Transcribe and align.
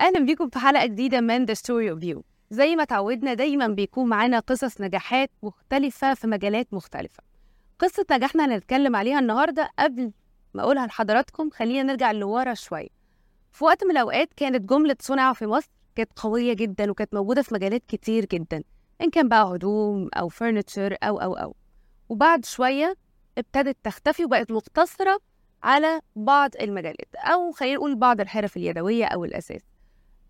أهلا 0.00 0.20
بيكم 0.24 0.48
في 0.48 0.58
حلقة 0.58 0.86
جديدة 0.86 1.20
من 1.20 1.44
The 1.44 1.54
Story 1.54 1.90
of 1.90 2.02
You 2.02 2.24
زي 2.50 2.76
ما 2.76 2.84
تعودنا 2.84 3.34
دايما 3.34 3.66
بيكون 3.68 4.08
معانا 4.08 4.38
قصص 4.38 4.80
نجاحات 4.80 5.30
مختلفة 5.42 6.14
في 6.14 6.26
مجالات 6.26 6.74
مختلفة. 6.74 7.22
قصة 7.78 8.06
نجاحنا 8.10 8.44
هنتكلم 8.44 8.96
عليها 8.96 9.18
النهارده 9.18 9.70
قبل 9.78 10.12
ما 10.54 10.62
أقولها 10.62 10.86
لحضراتكم 10.86 11.50
خلينا 11.50 11.82
نرجع 11.82 12.12
لورا 12.12 12.54
شوية. 12.54 12.88
في 13.52 13.64
وقت 13.64 13.84
من 13.84 13.90
الأوقات 13.90 14.28
كانت 14.36 14.70
جملة 14.70 14.96
صنع 15.00 15.32
في 15.32 15.46
مصر 15.46 15.70
كانت 15.94 16.10
قوية 16.16 16.52
جدا 16.52 16.90
وكانت 16.90 17.14
موجودة 17.14 17.42
في 17.42 17.54
مجالات 17.54 17.82
كتير 17.88 18.24
جدا 18.24 18.62
إن 19.02 19.10
كان 19.10 19.28
بقى 19.28 19.44
هدوم 19.54 20.08
أو 20.14 20.28
furniture 20.28 20.96
أو 21.02 21.18
أو 21.20 21.34
أو. 21.34 21.54
وبعد 22.08 22.44
شوية 22.44 22.94
ابتدت 23.38 23.76
تختفي 23.84 24.24
وبقت 24.24 24.52
مقتصرة 24.52 25.18
على 25.62 26.00
بعض 26.16 26.50
المجالات 26.60 27.14
أو 27.14 27.52
خلينا 27.52 27.76
نقول 27.76 27.94
بعض 27.96 28.20
الحرف 28.20 28.56
اليدوية 28.56 29.04
أو 29.04 29.24
الأثاث. 29.24 29.60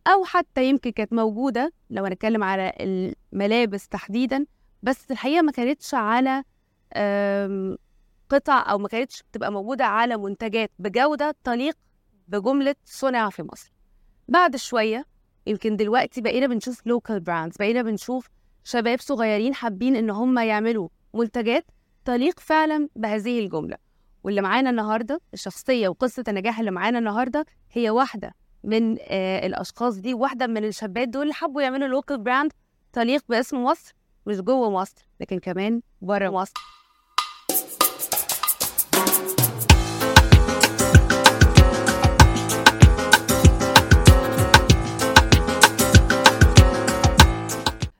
أو 0.06 0.24
حتى 0.24 0.68
يمكن 0.68 0.90
كانت 0.90 1.12
موجودة 1.12 1.72
لو 1.90 2.04
هنتكلم 2.04 2.44
على 2.44 2.72
الملابس 2.80 3.88
تحديدا 3.88 4.46
بس 4.82 5.10
الحقيقة 5.10 5.42
ما 5.42 5.52
كانتش 5.52 5.94
على 5.94 6.44
قطع 8.30 8.70
أو 8.70 8.78
ما 8.78 8.88
كانتش 8.88 9.22
بتبقى 9.22 9.52
موجودة 9.52 9.84
على 9.84 10.16
منتجات 10.16 10.70
بجودة 10.78 11.36
تليق 11.44 11.74
بجملة 12.28 12.74
صنع 12.84 13.30
في 13.30 13.42
مصر. 13.42 13.72
بعد 14.28 14.56
شوية 14.56 15.04
يمكن 15.46 15.76
دلوقتي 15.76 16.20
بقينا 16.20 16.46
بنشوف 16.46 16.86
local 16.86 17.20
brands 17.20 17.56
بقينا 17.56 17.82
بنشوف 17.82 18.28
شباب 18.64 19.00
صغيرين 19.00 19.54
حابين 19.54 19.96
إن 19.96 20.10
هم 20.10 20.38
يعملوا 20.38 20.88
منتجات 21.14 21.64
تليق 22.04 22.40
فعلا 22.40 22.88
بهذه 22.96 23.38
الجملة. 23.40 23.76
واللي 24.24 24.40
معانا 24.40 24.70
النهارده 24.70 25.20
الشخصية 25.34 25.88
وقصة 25.88 26.24
النجاح 26.28 26.58
اللي 26.58 26.70
معانا 26.70 26.98
النهارده 26.98 27.46
هي 27.72 27.90
واحدة. 27.90 28.34
من 28.64 28.96
آه 29.00 29.46
الأشخاص 29.46 29.96
دي. 29.96 30.14
واحدة 30.14 30.46
من 30.46 30.64
الشابات 30.64 31.08
دول 31.08 31.22
اللي 31.22 31.34
حبوا 31.34 31.62
يعملوا 31.62 31.88
local 31.88 32.18
brand 32.18 32.52
تليق 32.92 33.24
باسم 33.28 33.64
مصر 33.64 33.94
مش 34.26 34.40
جوه 34.40 34.70
مصر 34.70 35.06
لكن 35.20 35.38
كمان 35.38 35.80
بره 36.02 36.30
مصر. 36.30 36.52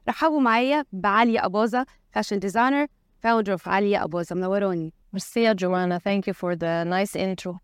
رحبوا 0.09 0.41
معايا 0.41 0.85
بعاليا 0.93 1.45
أباظة 1.47 1.87
fashion 2.11 2.39
designer 2.39 2.87
founder 3.19 3.53
of 3.53 3.69
عليا 3.69 4.05
أباظة. 4.05 4.37
منوروني 4.37 4.93
ميرسي 5.13 5.43
يا 5.43 5.53
جوانا. 5.53 5.99
thank 5.99 6.29
you 6.29 6.35
for 6.35 6.53
the 6.53 6.85
nice 6.85 7.17
intro 7.17 7.59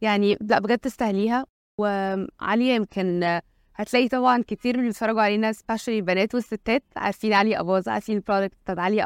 يعني 0.00 0.38
لا 0.40 0.58
بجد 0.58 0.78
تستاهليها. 0.78 1.46
وعليا 1.78 2.74
يمكن 2.74 3.40
هتلاقي 3.74 4.08
طبعا 4.08 4.42
كتير 4.46 4.72
من 4.74 4.78
اللي 4.80 4.88
بيتفرجوا 4.90 5.20
علينا 5.22 5.52
specially 5.52 5.96
البنات 5.98 6.34
والستات 6.34 6.82
عارفين 6.96 7.32
عليا 7.32 7.60
أباظة 7.60 7.92
عارفين 7.92 8.16
ال 8.16 8.21
product 8.21 8.54
بتاعت 8.64 8.78
عليا 8.78 9.04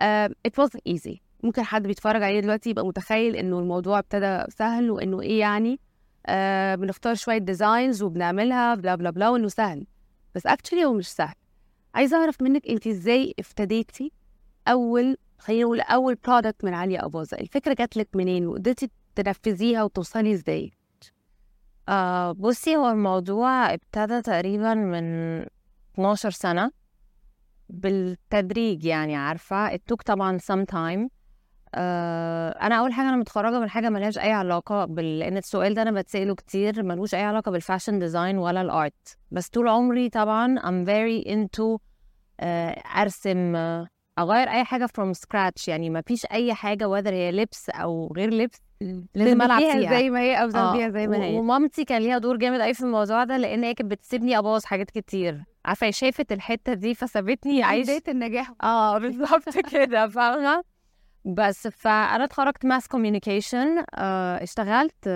uh, 0.00 0.32
it 0.48 0.62
wasn't 0.64 0.94
easy. 0.94 1.18
ممكن 1.42 1.62
حد 1.62 1.82
بيتفرج 1.86 2.22
علينا 2.22 2.40
دلوقتي 2.40 2.70
يبقى 2.70 2.86
متخيل 2.86 3.36
إنه 3.36 3.58
الموضوع 3.58 3.98
ابتدى 3.98 4.44
سهل 4.48 4.90
وإنه 4.90 5.20
إيه 5.20 5.40
يعني. 5.40 5.80
آه 6.26 6.74
بنختار 6.74 7.14
شوية 7.14 7.38
designs 7.38 8.02
وبنعملها 8.02 8.74
bla 8.74 8.94
bla 8.94 9.10
bla 9.10 9.28
وإنه 9.28 9.48
سهل. 9.48 9.86
بس 10.34 10.46
actually 10.46 10.84
هو 10.84 10.92
مش 10.92 11.08
سهل. 11.08 11.34
عايزة 11.94 12.16
أعرف 12.16 12.42
منك 12.42 12.68
أنت 12.68 12.86
إزاي 12.86 13.34
ابتديتي 13.38 14.12
أول 14.68 15.16
خلينا 15.38 15.62
نقول 15.64 15.80
أول 15.80 16.14
product 16.14 16.64
من 16.64 16.74
عليا 16.74 17.04
أباظة؟ 17.06 17.36
الفكرة 17.36 17.74
جات 17.74 17.96
لك 17.96 18.08
منين؟ 18.14 18.46
وقدرتي 18.46 18.90
تنفذيها 19.14 19.82
وتوصلي 19.82 20.32
إزاي؟ 20.32 20.72
آه 21.88 22.32
بصي 22.32 22.76
هو 22.76 22.90
الموضوع 22.90 23.74
ابتدى 23.74 24.22
تقريبا 24.22 24.74
من 24.74 25.04
12 25.94 26.30
سنة 26.30 26.70
بالتدريج 27.68 28.84
يعني 28.84 29.16
عارفة؟ 29.16 29.76
it 29.76 29.80
took 29.92 30.02
طبعا 30.04 30.38
some 30.38 30.64
time. 30.74 31.08
آه 31.74 32.50
أنا 32.50 32.74
أول 32.74 32.92
حاجة 32.92 33.08
أنا 33.08 33.16
متخرجة 33.16 33.60
من 33.60 33.70
حاجة 33.70 33.88
ملهاش 33.88 34.18
أي 34.18 34.32
علاقة 34.32 34.84
بال... 34.84 35.18
لأن 35.18 35.36
السؤال 35.36 35.74
ده 35.74 35.82
أنا 35.82 35.90
بتسأله 35.90 36.34
كتير 36.34 36.82
ملوش 36.82 37.14
أي 37.14 37.22
علاقة 37.22 37.50
بال 37.50 37.61
fashion 37.61 37.98
design 37.98 38.38
ولا 38.38 38.60
ال 38.62 38.73
art. 38.73 39.16
بس 39.30 39.48
طول 39.48 39.68
عمري 39.68 40.08
طبعا 40.08 40.58
I'm 40.58 40.86
very 40.88 41.28
into 41.28 41.78
آه 42.40 42.70
أرسم 42.70 43.56
أغير 44.18 44.48
أي 44.50 44.64
حاجة 44.64 44.86
from 44.86 45.12
scratch 45.18 45.68
يعني 45.68 45.90
ما 45.90 46.00
فيش 46.00 46.26
أي 46.32 46.54
حاجة 46.54 46.84
whether 46.84 47.06
هي 47.12 47.32
لبس 47.32 47.70
أو 47.70 48.12
غير 48.16 48.30
لبس 48.34 48.58
لازم 49.14 49.38
تنبيها 49.38 49.72
فيها. 49.72 49.90
زي 49.98 50.10
ما 50.10 50.20
هي 50.20 50.42
أو 50.42 50.46
آه، 50.48 50.50
تنبيها 50.50 50.88
زي 50.88 51.06
ما 51.06 51.24
هي. 51.24 51.38
ومامتي 51.38 51.84
كان 51.84 52.02
ليها 52.02 52.18
دور 52.18 52.36
جامد 52.36 52.60
قوي 52.60 52.74
في 52.74 52.80
الموضوع 52.80 53.24
ده 53.24 53.36
لأن 53.36 53.64
هي 53.64 53.74
كانت 53.74 53.90
بتسيبني 53.90 54.38
أبوظ 54.38 54.64
حاجات 54.64 54.90
كتير. 54.90 55.44
عارفة 55.64 55.86
هي 55.86 55.92
شافت 55.92 56.32
الحتة 56.32 56.74
دي 56.74 56.94
فسابتني 56.94 57.62
أعيش 57.64 57.84
بدايه 57.86 58.02
النجاح. 58.08 58.52
آه 58.62 58.98
بالظبط 58.98 59.58
كده 59.72 60.08
فاهمة؟ 60.08 60.62
بس 61.24 61.68
فأنا 61.68 62.24
اتخرجت 62.24 62.64
mass 62.66 62.88
communication 62.88 63.84
اشتغلت 63.94 65.06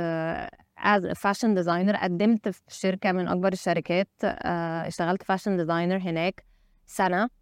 as 0.78 1.06
fashion 1.06 1.54
designer 1.54 1.97
قدمت 1.97 2.49
في 2.49 2.61
شركة 2.69 3.12
من 3.12 3.28
أكبر 3.28 3.53
الشركات 3.53 4.09
آه، 4.25 4.87
اشتغلت 4.88 5.22
fashion 5.22 5.56
designer 5.56 5.97
هناك 5.99 6.44
سنة. 6.87 7.39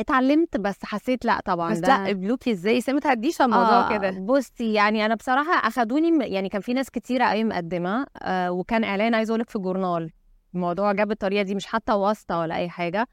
اتعلمت 0.00 0.56
بس 0.56 0.76
حسيت 0.84 1.24
لأ 1.24 1.40
طبعا 1.44 1.70
بس 1.72 1.78
ده 1.78 1.88
لأ 1.88 2.08
قبلوكي 2.08 2.50
إزاي 2.52 2.80
سامي 2.80 3.00
تعديش 3.00 3.40
الموضوع 3.42 3.80
آه، 3.94 3.98
كده؟ 3.98 4.10
بصي 4.10 4.72
يعني 4.72 5.06
أنا 5.06 5.14
بصراحة 5.14 5.68
أخدوني 5.68 6.26
يعني 6.34 6.48
كان 6.48 6.60
في 6.60 6.74
ناس 6.74 6.90
كتيرة 6.90 7.24
قوي 7.24 7.44
مقدمة 7.44 8.06
آه 8.22 8.52
وكان 8.52 8.84
إعلان 8.84 9.14
عايزة 9.14 9.30
أقول 9.30 9.40
لك 9.40 9.50
في 9.50 9.58
جورنال. 9.58 10.10
الموضوع 10.54 10.92
جاب 10.92 11.08
بالطريقة 11.08 11.42
دي 11.42 11.54
مش 11.54 11.66
حتى 11.66 11.92
واسطة 11.92 12.38
ولا 12.38 12.56
أي 12.56 12.68
حاجة. 12.68 13.06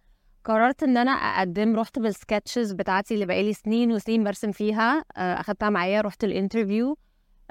قررت 0.46 0.84
إن 0.84 0.98
أنا 0.98 1.12
أقدم 1.12 1.76
رحت 1.76 2.00
بال 2.00 2.14
sketches 2.14 2.72
بتاعتي 2.72 3.14
اللي 3.14 3.26
بقالي 3.26 3.54
سنين 3.54 3.92
وسنين 3.92 4.24
برسم 4.24 4.52
فيها 4.52 5.04
آه 5.18 5.40
أخدتها 5.40 5.70
معايا 5.70 6.02
رحت 6.02 6.24
ال 6.24 6.31
interview 6.31 6.98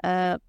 آه 0.05 0.39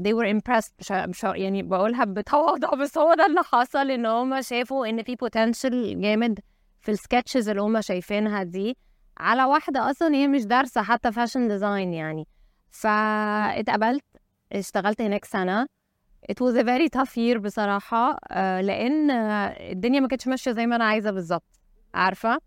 they 0.00 0.12
were 0.12 0.34
impressed 0.36 0.72
مش 0.78 0.90
مش 0.92 1.24
يعني 1.24 1.62
بقولها 1.62 2.04
بتواضع 2.04 2.70
بس 2.70 2.98
هو 2.98 3.14
ده 3.14 3.26
اللي 3.26 3.40
حصل 3.42 3.90
إن 3.90 4.06
هم 4.06 4.42
شافوا 4.42 4.86
إن 4.86 5.02
في 5.02 5.16
potential 5.16 5.96
جامد 6.00 6.38
في 6.88 6.92
ال 6.92 6.98
sketches 6.98 7.48
اللي 7.48 7.62
هم 7.62 7.80
شايفينها 7.80 8.42
دي 8.42 8.76
على 9.18 9.44
واحدة 9.44 9.90
أصلا 9.90 10.14
هي 10.14 10.28
مش 10.28 10.44
دارسة 10.44 10.82
حتى 10.82 11.12
fashion 11.12 11.48
design 11.48 11.92
يعني. 11.92 12.26
فاتقبلت 12.70 14.04
اشتغلت 14.52 15.00
هناك 15.00 15.24
سنة. 15.24 15.66
It 16.32 16.34
was 16.40 16.54
a 16.56 16.64
very 16.64 16.88
tough 16.98 17.12
year 17.16 17.36
بصراحة 17.38 18.18
آه، 18.30 18.60
لأن 18.60 19.10
الدنيا 19.10 20.00
ما 20.00 20.08
كانتش 20.08 20.28
ماشية 20.28 20.50
زي 20.52 20.66
ما 20.66 20.76
أنا 20.76 20.84
عايزة 20.84 21.10
بالظبط. 21.10 21.60
عارفة؟ 21.94 22.38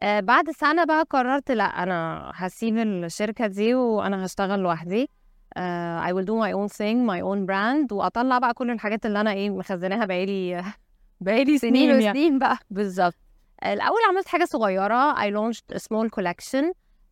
آه، 0.00 0.20
بعد 0.20 0.50
سنة 0.50 0.84
بقى 0.84 1.02
قررت 1.10 1.50
لأ 1.50 1.64
أنا 1.82 2.30
هسيب 2.34 2.78
الشركة 2.78 3.46
دي 3.46 3.74
وأنا 3.74 4.24
هشتغل 4.24 4.60
لوحدي. 4.60 5.10
آه، 5.56 6.06
I 6.06 6.10
will 6.12 6.24
do 6.26 6.32
my 6.32 6.52
own 6.54 6.74
thing 6.76 7.06
my 7.10 7.22
own 7.22 7.46
brand 7.50 7.92
وأطلع 7.92 8.38
بقى 8.38 8.54
كل 8.54 8.70
الحاجات 8.70 9.06
اللي 9.06 9.20
أنا 9.20 9.32
إيه 9.32 9.50
مخزناها 9.50 10.04
بقالي 10.06 10.64
بقالي 11.20 11.58
سنين 11.58 11.74
سنين 11.74 11.88
يعني. 11.88 12.08
وسنين 12.10 12.38
بقى. 12.38 12.58
بالظبط. 12.70 13.27
الأول 13.64 13.98
عملت 14.08 14.28
حاجة 14.28 14.44
صغيرة. 14.44 15.14
I 15.14 15.30
launched 15.30 15.76
a 15.76 15.78
small 15.78 16.08
collection 16.18 16.64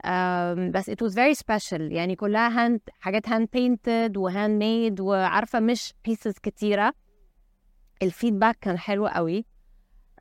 um, 0.04 0.72
بس 0.72 0.90
it 0.90 1.02
was 1.06 1.12
very 1.14 1.34
special. 1.34 1.80
يعني 1.80 2.16
كلها 2.16 2.68
hand 2.68 2.78
حاجات 3.00 3.26
hand 3.26 3.46
painted 3.56 4.16
و 4.16 4.30
hand 4.30 4.60
made 4.62 5.00
وعارفة 5.00 5.60
مش 5.60 5.92
pieces 6.08 6.32
كتيرة. 6.42 6.92
ال 8.02 8.08
feedback 8.08 8.58
كان 8.60 8.78
حلو 8.78 9.06
قوي. 9.06 9.44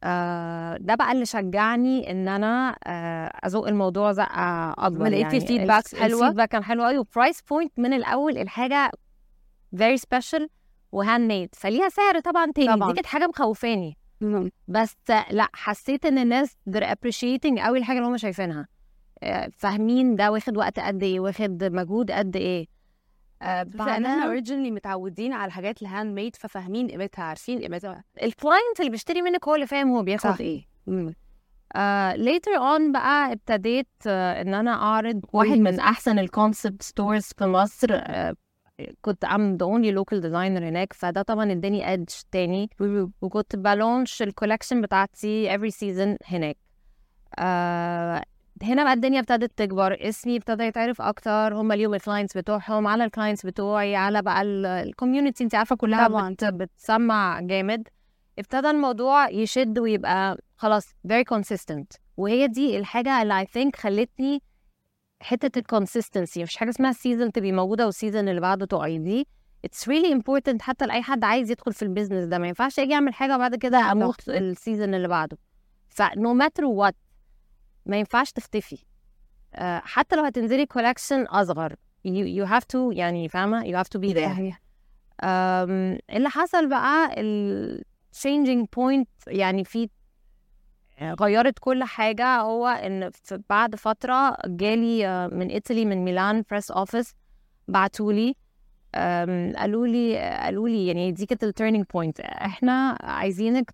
آه 0.04 0.78
ده 0.78 0.96
بقى 0.96 1.12
اللي 1.12 1.26
شجعني 1.26 2.12
إن 2.12 2.28
أنا 2.28 2.76
آه 2.84 3.32
ازوق 3.48 3.68
الموضوع 3.68 4.12
زقه 4.12 4.72
أكبر 4.78 5.04
ما 5.04 5.10
لقيتي 5.10 5.56
يعني 5.56 5.68
feedbacks 5.68 5.94
الف- 5.94 5.96
حلوة؟ 6.02 6.22
ال 6.24 6.27
feedback 6.27 6.50
كان 6.50 6.64
حلو 6.64 6.84
قوي. 6.84 6.98
و 6.98 7.05
price 7.05 7.42
point 7.42 7.80
من 7.80 7.94
الأول 7.94 8.38
الحاجة 8.38 8.92
very 9.76 9.98
special 10.00 10.48
و 10.92 11.28
handmade 11.32 11.56
فليها 11.56 11.90
سعر 11.90 12.20
طبعا 12.20 12.52
تاني. 12.52 12.68
طبعاً. 12.76 12.88
دي 12.88 12.94
كانت 12.96 13.06
حاجة 13.08 13.28
مخوفاني. 13.28 13.98
بس 14.68 14.96
لا 15.32 15.48
حسيت 15.54 16.06
إن 16.06 16.18
الناس 16.18 16.56
they're 16.70 16.84
appreciating 16.92 17.60
قوي 17.60 17.78
الحاجة 17.80 17.98
اللي 17.98 18.10
هم 18.10 18.18
شايفينها. 18.18 18.68
آه، 19.24 19.50
فاهمين 19.58 20.16
ده 20.16 20.32
واخد 20.32 20.58
وقت 20.58 20.80
قد 20.80 21.04
إيه 21.04 21.20
واخد 21.20 21.64
مجهود 21.64 22.12
قد 22.12 22.36
إيه. 22.36 22.68
آه، 23.42 23.64
بس 23.64 23.76
لأن 23.76 23.90
إحنا 23.90 24.08
بعدها 24.10 24.26
originally 24.26 24.72
متعودين 24.72 25.34
على 25.34 25.46
الحاجات 25.48 25.82
ال 25.82 26.16
handmade 26.16 26.36
ففاهمين 26.36 26.88
قيمتها 26.88 27.24
عارفين 27.24 27.60
قيمتها. 27.60 28.04
ال 28.24 28.32
client 28.32 28.80
اللي 28.80 28.92
بيشتري 28.92 29.22
منك 29.22 29.48
هو 29.48 29.56
اللي 29.56 29.68
فاهم 29.68 29.90
هو 29.92 30.04
بياخد 30.04 30.30
صح. 30.30 30.40
إيه. 30.40 30.66
آه 31.76 32.14
later 32.14 32.60
on 32.60 32.92
بقى 32.94 33.32
ابتديت 33.32 33.88
آه 34.08 34.42
إن 34.42 34.54
أنا 34.54 34.72
أعرض 34.74 35.22
واحد 35.34 35.50
من 35.58 35.80
أحسن. 35.80 36.20
ال 36.20 36.28
concept 36.28 36.84
stores 36.84 37.24
في 37.38 37.46
مصر 37.46 37.88
آه 37.92 38.36
كنت 39.02 39.26
I'm 39.26 39.58
the 39.58 39.66
only 39.66 39.92
local 40.00 40.22
designer 40.22 40.64
هناك 40.64 40.94
فده 40.94 41.22
طبعا 41.22 41.52
اداني 41.52 41.94
edge 41.94 42.10
تاني. 42.32 42.70
وكنت 43.22 43.56
ب 43.56 43.65
launch 43.65 44.22
ال 44.22 44.27
collection 44.27 44.82
بتاعتي 44.82 45.58
every 45.58 45.72
season 45.72 46.18
هناك. 46.26 46.58
آه 47.40 48.24
هنا 48.64 48.84
بقى 48.84 48.94
الدنيا 48.94 49.20
ابتدت 49.20 49.52
تكبر. 49.58 50.10
اسمي 50.10 50.38
ابتدى 50.38 50.64
يتعرف 50.64 51.02
أكتر. 51.02 51.54
هم 51.56 51.72
اليوم 51.72 51.94
ال 51.94 51.99
clients 51.99 52.38
بتوعهم. 52.38 52.88
على 52.88 53.06
ال 53.06 53.11
clients 53.11 53.46
بتوعي 53.46 53.96
على 53.96 54.22
بقى 54.22 54.42
ال 54.42 54.52
community 54.52 55.44
انت 55.44 55.56
عارفة 55.56 55.76
كلها 55.76 56.08
طبعاً. 56.08 56.32
بت 56.34 56.44
بتسمع 56.46 57.40
جامد. 57.42 57.88
ابتدى 58.40 58.70
الموضوع 58.70 59.30
يشد 59.30 59.80
ويبقى 59.80 60.38
خلاص 60.58 60.88
very 60.88 61.24
consistent. 61.36 61.98
وهي 62.18 62.48
دي 62.48 62.78
الحاجة 62.78 63.22
اللي 63.22 63.46
I 63.46 63.48
think 63.48 63.80
خلتني 63.80 64.42
حتة 65.22 65.60
ال 65.60 65.67
consistency 65.67 66.44
مفيش 66.44 66.58
حاجة 66.58 66.70
اسمها 66.70 66.92
season 66.92 67.32
تبقي 67.32 67.52
موجودة 67.52 67.86
وال 67.86 67.97
season 67.97 68.30
اللي 68.30 68.42
بعده 68.42 68.66
تقعي 68.66 68.98
دي 68.98 69.28
It's 69.66 69.88
really 69.90 70.22
important 70.22 70.62
حتى 70.62 70.86
لأي 70.86 71.02
حد 71.02 71.24
عايز 71.24 71.52
يدخل 71.52 71.74
في 71.74 71.82
ال 71.84 71.89
business 71.89 72.26
ده. 72.26 72.38
ما 72.38 72.48
ينفعش 72.48 72.80
أجي 72.80 72.94
اعمل 72.94 73.14
حاجة 73.14 73.36
وبعد 73.36 73.56
كده 73.56 73.78
أموت 73.92 74.30
ال 74.30 74.39
season 74.39 74.94
اللي 74.94 75.08
بعده. 75.08 75.38
ف 75.90 76.05
no 76.05 76.34
matter 76.34 76.66
what 76.66 76.96
ما 77.86 77.98
ينفعش 77.98 78.32
تختفي. 78.32 78.78
آه، 79.56 79.82
حتى 79.86 80.16
لو 80.16 80.24
هتنزلي 80.24 80.66
collection 80.66 81.22
أصغر 81.22 81.74
you, 82.08 82.44
you 82.44 82.50
have 82.50 82.64
to 82.74 82.76
يعني 82.98 83.30
فاهمة؟ 83.30 83.64
you 83.64 83.84
have 83.86 83.90
to 83.98 84.02
be 84.02 84.14
there. 84.14 84.30
صحيح. 84.34 84.62
أم، 85.24 85.98
اللي 86.10 86.30
حصل 86.30 86.70
بقى 86.70 87.22
ال 87.22 87.84
changing 88.16 88.66
point 88.80 89.06
يعني 89.28 89.64
في 89.64 89.90
غيرت 91.02 91.60
كل 91.60 91.84
حاجة 91.84 92.38
هو 92.40 92.68
إن 92.68 93.10
في 93.10 93.42
بعد 93.50 93.76
فترة 93.76 94.38
جالي 94.46 95.08
آه، 95.08 95.28
من 95.28 95.48
إيطالي 95.48 95.86
من 95.86 95.98
ميلان 96.06 96.44
press 96.52 96.72
office 96.72 97.14
بعتولي 97.68 98.36
قالوا 99.56 99.88
لي 99.88 100.18
قالوا 100.20 100.70
لي 100.70 100.88
يعني 100.88 101.12
دي 101.12 101.26
كانت 101.26 101.44
ال 101.44 101.49
turning 101.49 101.86
point 101.94 102.20
إحنا 102.20 102.98
عايزينك 103.02 103.72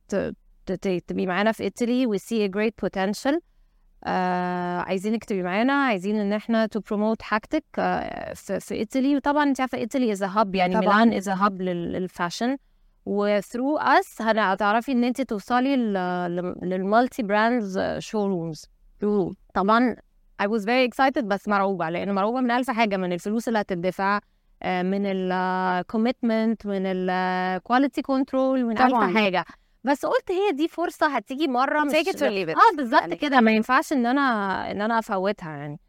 تبقي 1.08 1.26
معانا 1.26 1.52
في 1.52 1.64
ايطالي 1.64 2.08
we 2.08 2.20
see 2.22 2.50
a 2.50 2.52
great 2.58 2.88
potential 2.88 3.40
آه 4.04 4.80
عايزينك 4.80 5.24
تبقي 5.26 5.42
معانا 5.44 5.74
عايزين 5.74 6.16
إن 6.20 6.34
إحنا 6.34 6.68
to 6.78 6.80
promote 6.80 7.22
حاجتك 7.22 7.64
آه 7.80 8.34
في, 8.34 8.60
في 8.60 8.74
ايطالي 8.76 9.16
وطبعا 9.16 9.44
انت 9.44 9.62
عارفة 9.62 9.78
ايطالي 9.78 10.16
is 10.16 10.20
a 10.20 10.28
hub 10.36 10.56
يعني 10.56 10.74
طبعاً. 10.82 11.06
ميلان 11.06 11.22
is 11.22 11.26
a 11.26 11.40
hub 11.42 11.52
لل- 11.62 11.92
لل 11.94 12.08
fashion 12.08 12.58
و 13.06 13.15
through 13.15 13.78
us 13.78 14.22
هتعرفي 14.22 14.92
إن 14.92 15.04
أنت 15.04 15.22
توصلي 15.22 15.76
لل 16.62 17.24
multi 17.24 17.80
brands 18.00 18.26
showrooms 18.28 18.66
طبعا 19.54 19.96
I 20.44 20.46
was 20.46 20.62
very 20.66 20.88
excited 20.92 21.24
بس 21.24 21.48
مرعوبة 21.48 21.90
لأن 21.90 22.16
مرعوبة 22.16 22.42
من 22.42 22.52
ألف 22.52 22.70
حاجة 22.72 22.98
من 22.98 23.14
الفلوس 23.14 23.48
اللي 23.48 23.60
هتدفع 23.62 24.20
آه، 24.64 24.82
من 24.82 25.02
ال 25.06 25.32
commitment 25.94 26.66
من 26.66 26.86
ال 26.86 27.62
quality 27.62 28.02
control 28.12 28.36
من. 28.36 28.78
ألف 28.78 28.94
حاجة 29.18 29.46
بس 29.84 30.06
قلت 30.06 30.32
هي 30.32 30.52
دي 30.52 30.68
فرصة 30.68 31.08
هتيجي 31.08 31.48
مرة 31.48 31.84
مش. 31.84 31.92
آه 32.56 32.76
بالظبط. 32.78 33.02
كده 33.14 33.42
ما 33.42 33.52
ينفعش 33.52 33.94
إن 33.94 34.06
أنا 34.06 34.22
إن 34.72 34.82
أنا 34.82 35.00
أفوتها 35.00 35.50
يعني 35.50 35.80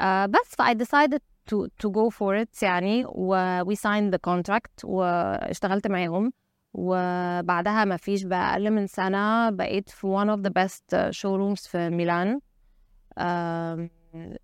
آه 0.00 0.26
بس 0.26 0.54
ف 0.58 0.62
I 0.62 0.74
decided 0.74 1.18
to 1.50 1.56
to 1.82 1.90
go 1.90 2.10
for 2.10 2.42
it 2.44 2.62
يعني 2.62 3.04
و 3.06 3.34
we 3.64 3.74
signed 3.76 4.14
the 4.14 4.30
contract 4.30 4.84
واشتغلت 4.84 5.86
معاهم 5.86 6.32
وبعدها 6.72 7.84
ما 7.84 7.96
فيش 7.96 8.22
بقى 8.22 8.52
أقل 8.52 8.70
من 8.70 8.86
سنة 8.86 9.50
بقيت 9.50 9.88
في 9.88 10.06
one 10.06 10.28
of 10.36 10.40
the 10.46 10.52
best 10.62 10.96
showrooms 11.20 11.68
في 11.68 11.90
ميلان. 11.90 12.40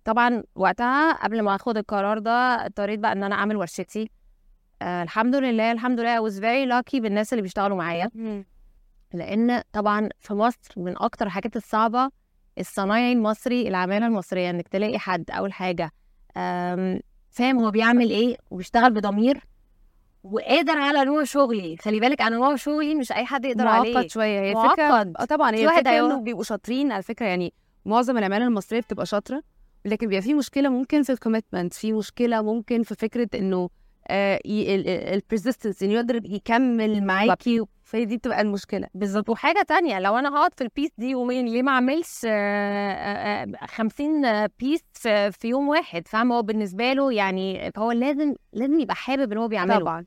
طبعا 0.03 0.43
وقتها 0.55 1.13
قبل 1.13 1.41
ما 1.41 1.55
آخد 1.55 1.77
القرار 1.77 2.19
ده 2.19 2.65
اضطريت 2.65 2.99
بقى 2.99 3.11
إن 3.11 3.23
أنا 3.23 3.35
أعمل 3.35 3.55
ورشتي. 3.55 4.11
آه 4.81 5.03
الحمد 5.03 5.35
لله 5.35 5.71
الحمد 5.71 5.99
لله 5.99 6.17
I 6.19 6.31
was 6.31 6.35
very 6.35 6.71
lucky 6.73 7.01
بالناس 7.01 7.33
اللي 7.33 7.41
بيشتغلوا 7.41 7.77
معايا. 7.77 8.09
لأن 9.13 9.61
طبعا 9.73 10.09
في 10.19 10.33
مصر 10.33 10.73
من 10.77 10.97
أكتر 10.97 11.25
الحاجات 11.25 11.55
الصعبة 11.55 12.09
الصنايعي 12.59 13.13
المصري 13.13 13.67
العمالة 13.67 14.07
المصرية 14.07 14.49
إنك 14.49 14.67
تلاقي 14.67 14.99
حد 14.99 15.31
أول 15.31 15.53
حاجة. 15.53 15.91
فاهم 17.29 17.59
هو 17.59 17.71
بيعمل 17.71 18.09
إيه 18.09 18.37
وبيشتغل 18.51 18.93
بضمير. 18.93 19.43
وقادر 20.31 20.77
على 20.77 21.05
نوع 21.05 21.23
شغلي. 21.23 21.77
خلي 21.77 21.99
بالك 21.99 22.21
أنا 22.21 22.35
نوع 22.35 22.55
شغلي 22.55 22.95
مش 22.95 23.11
أي 23.11 23.25
حد 23.25 23.45
يقدر 23.45 23.67
عليه. 23.67 23.93
معقد 23.93 24.09
شوية. 24.09 24.39
هي 24.41 24.53
فكره 24.53 24.87
معقد. 24.87 25.13
آه 25.19 25.25
طبعا 25.25 25.51
في 25.51 25.57
هي 25.57 25.69
هيقول- 25.87 26.11
إنه 26.11 26.21
بيبقوا 26.21 26.43
شاطرين 26.43 26.91
على 26.91 27.03
فكرة 27.03 27.25
يعني 27.25 27.53
معظم 27.85 28.17
العمالة 28.17 28.45
المصرية 28.47 28.79
بتبقى 28.79 29.05
شاطرة 29.05 29.41
لكن 29.85 30.07
بيبقى 30.07 30.21
في 30.21 30.33
مشكلة 30.33 30.69
ممكن 30.69 31.03
في 31.03 31.11
ال 31.11 31.17
commitment 31.17 31.73
في 31.73 31.93
مشكلة 31.93 32.41
ممكن 32.41 32.83
في 32.83 32.95
فكرة 32.95 33.29
إنه 33.35 33.69
ال 35.13 35.19
persistence 35.19 35.83
إنه 35.83 35.93
يقدر 35.93 36.15
يكمل 36.25 37.03
معاكي 37.05 37.61
فهي 37.83 38.05
دي 38.05 38.17
بتبقى 38.17 38.41
المشكلة. 38.41 38.87
بالظبط 38.93 39.29
وحاجة 39.29 39.61
تانية 39.67 39.99
لو 39.99 40.17
أنا 40.17 40.29
هقعد 40.35 40.51
في 40.57 40.61
ال 40.63 40.67
piece 40.67 40.89
دي 40.97 41.09
يومين 41.09 41.45
ليه 41.45 41.61
ما 41.63 41.71
أعملش 41.71 42.21
آه، 42.25 42.29
آه، 42.29 43.47
آه، 43.63 43.65
50 43.65 44.47
piece 44.59 44.81
في, 45.31 45.47
يوم 45.47 45.67
واحد؟ 45.67 46.07
فاهمة؟ 46.07 46.35
هو 46.37 46.41
بالنسبة 46.41 46.93
له 46.93 47.13
يعني 47.13 47.71
هو 47.77 47.91
لازم 47.91 48.33
لازم 48.53 48.79
يبقى 48.79 48.95
حابب 48.95 49.31
اللي 49.31 49.39
هو 49.43 49.47
بيعمله. 49.47 49.79
طبعا. 49.79 50.05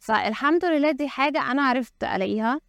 فالحمد 0.00 0.64
لله 0.64 0.90
دي 0.90 1.08
حاجة 1.08 1.50
أنا 1.50 1.62
عرفت 1.62 2.04
ألاقيها 2.04 2.60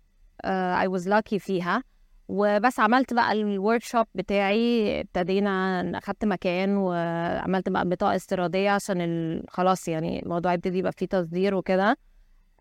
uh, 0.45 0.85
I 0.85 0.87
was 0.99 1.05
lucky 1.07 1.37
فيها. 1.37 1.83
وبس 2.27 2.79
عملت 2.79 3.13
بقى 3.13 3.31
ال 3.31 3.83
workshop 3.83 4.05
بتاعي 4.15 4.99
ابتدينا 5.01 5.81
أخدت 5.97 6.25
مكان 6.25 6.77
وعملت 6.77 7.69
بقى 7.69 7.89
بطاقة 7.89 8.15
استيرادية 8.15 8.69
عشان. 8.69 9.43
خلاص 9.49 9.87
يعني 9.87 10.23
الموضوع 10.23 10.53
يبتدي 10.53 10.77
يبقى 10.77 10.91
فيه 10.91 11.05
تصدير 11.05 11.55
وكده. 11.55 11.97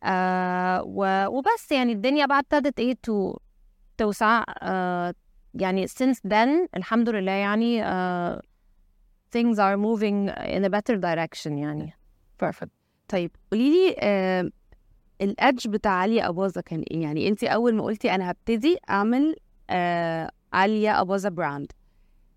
آه 0.04 0.82
و... 0.86 1.26
وبس 1.26 1.72
يعني 1.72 1.92
الدنيا 1.92 2.26
بقى 2.26 2.38
ابتدت 2.38 2.80
إيه 2.80 2.96
تو... 3.02 3.36
توسع 3.98 4.44
آه 4.62 5.14
يعني 5.54 5.88
since 5.88 6.16
then 6.28 6.48
الحمد 6.76 7.08
لله 7.08 7.32
يعني 7.32 7.84
آه 7.84 8.40
things 9.36 9.56
are 9.56 9.76
moving 9.76 10.30
in 10.34 10.64
a 10.64 10.70
better 10.70 10.96
direction 11.00 11.46
يعني. 11.52 11.92
Perfect 12.40 12.70
طيب 13.08 13.30
قولي 13.52 13.70
لي 13.70 13.96
ال 15.20 15.30
edge 15.30 15.68
بتاع 15.68 15.92
عليا 15.92 16.28
أباظة 16.28 16.60
كان 16.60 16.80
إيه؟ 16.90 17.02
يعني 17.02 17.28
انت 17.28 17.44
أول 17.44 17.74
ما 17.74 17.84
قلتي 17.84 18.14
أنا 18.14 18.30
هبتدي 18.30 18.76
أعمل 18.90 19.36
آه 19.70 20.30
عليا 20.52 21.00
أباظة 21.00 21.28
brand 21.28 21.72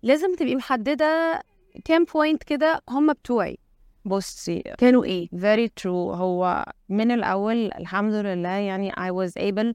لازم 0.02 0.34
تبقي 0.36 0.54
محددة 0.54 1.42
كام 1.84 2.04
point 2.14 2.42
كده 2.42 2.82
هم 2.88 3.12
بتوعي. 3.12 3.58
بصي 4.04 4.60
كانوا 4.78 5.04
إيه؟ 5.04 5.28
very 5.28 5.68
true. 5.80 5.86
هو 5.86 6.64
من 6.88 7.10
الأول 7.10 7.66
الحمد 7.78 8.12
لله 8.14 8.48
يعني 8.48 8.92
I 8.92 9.10
was 9.10 9.32
able 9.42 9.72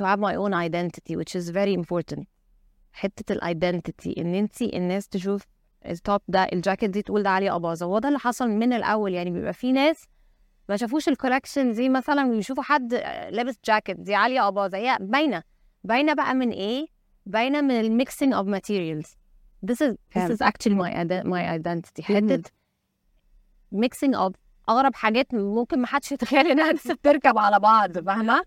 to 0.00 0.04
have 0.04 0.18
my 0.18 0.34
own 0.36 0.52
identity 0.54 1.16
which 1.16 1.34
is 1.40 1.50
very 1.50 1.74
important. 1.82 2.24
حتة 2.92 3.32
ال 3.32 3.41
identity 3.41 4.14
إن 4.20 4.34
انت 4.34 4.62
الناس 4.62 5.08
تشوف 5.08 5.42
ال 5.86 5.94
top 5.94 6.20
ده 6.28 6.42
الجاكيت 6.52 6.90
دي 6.90 7.02
تقول 7.02 7.22
ده 7.22 7.30
عليا 7.30 7.50
أباظة. 7.50 7.86
وهو 7.86 7.98
ده 7.98 8.08
اللي 8.08 8.18
حصل 8.18 8.48
من 8.48 8.72
الأول. 8.72 9.12
يعني 9.12 9.30
بيبقى 9.30 9.52
في 9.52 9.72
ناس 9.72 10.04
ما 10.68 10.76
شافوش 10.76 11.08
ال 11.08 11.14
collection 11.14 11.72
دي 11.72 11.88
مثلا 11.88 12.30
بيشوفوا 12.30 12.62
حد 12.62 12.94
لابس 13.30 13.54
جاكيت 13.64 13.96
دي 14.00 14.14
عليا 14.14 14.48
أباظة 14.48 14.78
هي 14.78 14.96
باينة. 15.00 15.42
باينة 15.84 16.14
بقى 16.14 16.34
من 16.34 16.50
إيه؟ 16.50 16.86
باينة 17.26 17.60
من 17.60 17.80
ال 17.80 17.88
mixing 17.88 18.34
of 18.34 18.46
materials. 18.46 19.08
This 19.66 19.76
is 19.86 19.94
this 20.16 20.30
is 20.30 20.40
actually 20.42 20.74
my 20.74 20.90
my 21.24 21.58
identity. 21.58 22.02
حتة 22.02 22.42
mixing 23.72 24.14
of 24.14 24.34
أغرب 24.68 24.94
حاجات 24.94 25.34
ممكن 25.34 25.78
ما 25.80 25.86
حدش 25.86 26.12
يتخيل 26.12 26.46
إنها 26.46 26.72
تركب 27.02 27.38
على 27.38 27.60
بعض 27.60 27.98
فاهمة؟ 27.98 28.42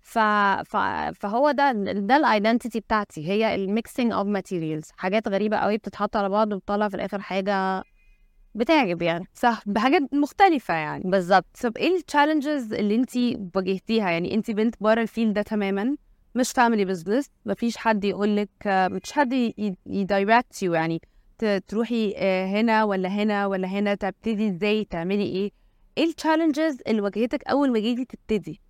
ف... 0.00 0.18
ف... 0.64 0.76
فهو 1.20 1.50
ده 1.50 1.72
ده 1.92 2.16
ال 2.16 2.23
identity 2.23 2.80
بتاعتي. 2.80 3.28
هي 3.28 3.54
ال 3.54 3.62
mixing 3.62 4.12
of 4.12 4.26
materials 4.26 4.90
حاجات 4.96 5.28
غريبة 5.28 5.56
قوي 5.56 5.76
بتتحط 5.78 6.16
على 6.16 6.28
بعض 6.28 6.52
وبتطلع 6.52 6.88
في 6.88 6.94
الآخر 6.94 7.20
حاجة 7.20 7.84
بتعجب 8.54 9.02
يعني. 9.02 9.24
صح. 9.34 9.62
بحاجات 9.66 10.02
مختلفة 10.14 10.74
يعني. 10.74 11.02
بالظبط 11.06 11.46
طب 11.62 11.76
إيه 11.76 11.96
ال 11.96 12.03
challenges 12.03 12.72
اللي 12.72 12.94
انت 12.94 13.16
واجهتيها؟ 13.56 14.10
يعني 14.10 14.34
انت 14.34 14.50
بنت 14.50 14.74
بره 14.80 15.02
ال 15.02 15.07
field 15.07 15.34
ده 15.34 15.42
تماما 15.42 15.96
مش 16.34 16.52
family 16.52 16.84
business 16.84 17.30
مفيش 17.46 17.76
حد 17.76 18.04
يقول 18.04 18.36
لك 18.36 18.48
مش 18.66 19.12
حد 19.12 19.52
ي 19.86 19.97
direct 19.97 20.62
you 20.62 20.74
يعني. 20.74 21.00
تروحي 21.68 22.14
آه، 22.16 22.46
هنا 22.46 22.84
ولا 22.84 23.08
هنا 23.08 23.46
ولا 23.46 23.68
هنا 23.68 23.94
تبتدي 23.94 24.48
إزاي؟ 24.48 24.84
تعملي 24.84 25.22
إيه؟ 25.24 25.50
إيه 25.98 26.04
ال 26.04 26.11
challenges 26.11 26.78
اللي 26.86 27.00
واجهتك 27.00 27.42
أول 27.48 27.72
ما 27.72 27.78
جيتي 27.78 28.04
تبتدي؟ 28.04 28.60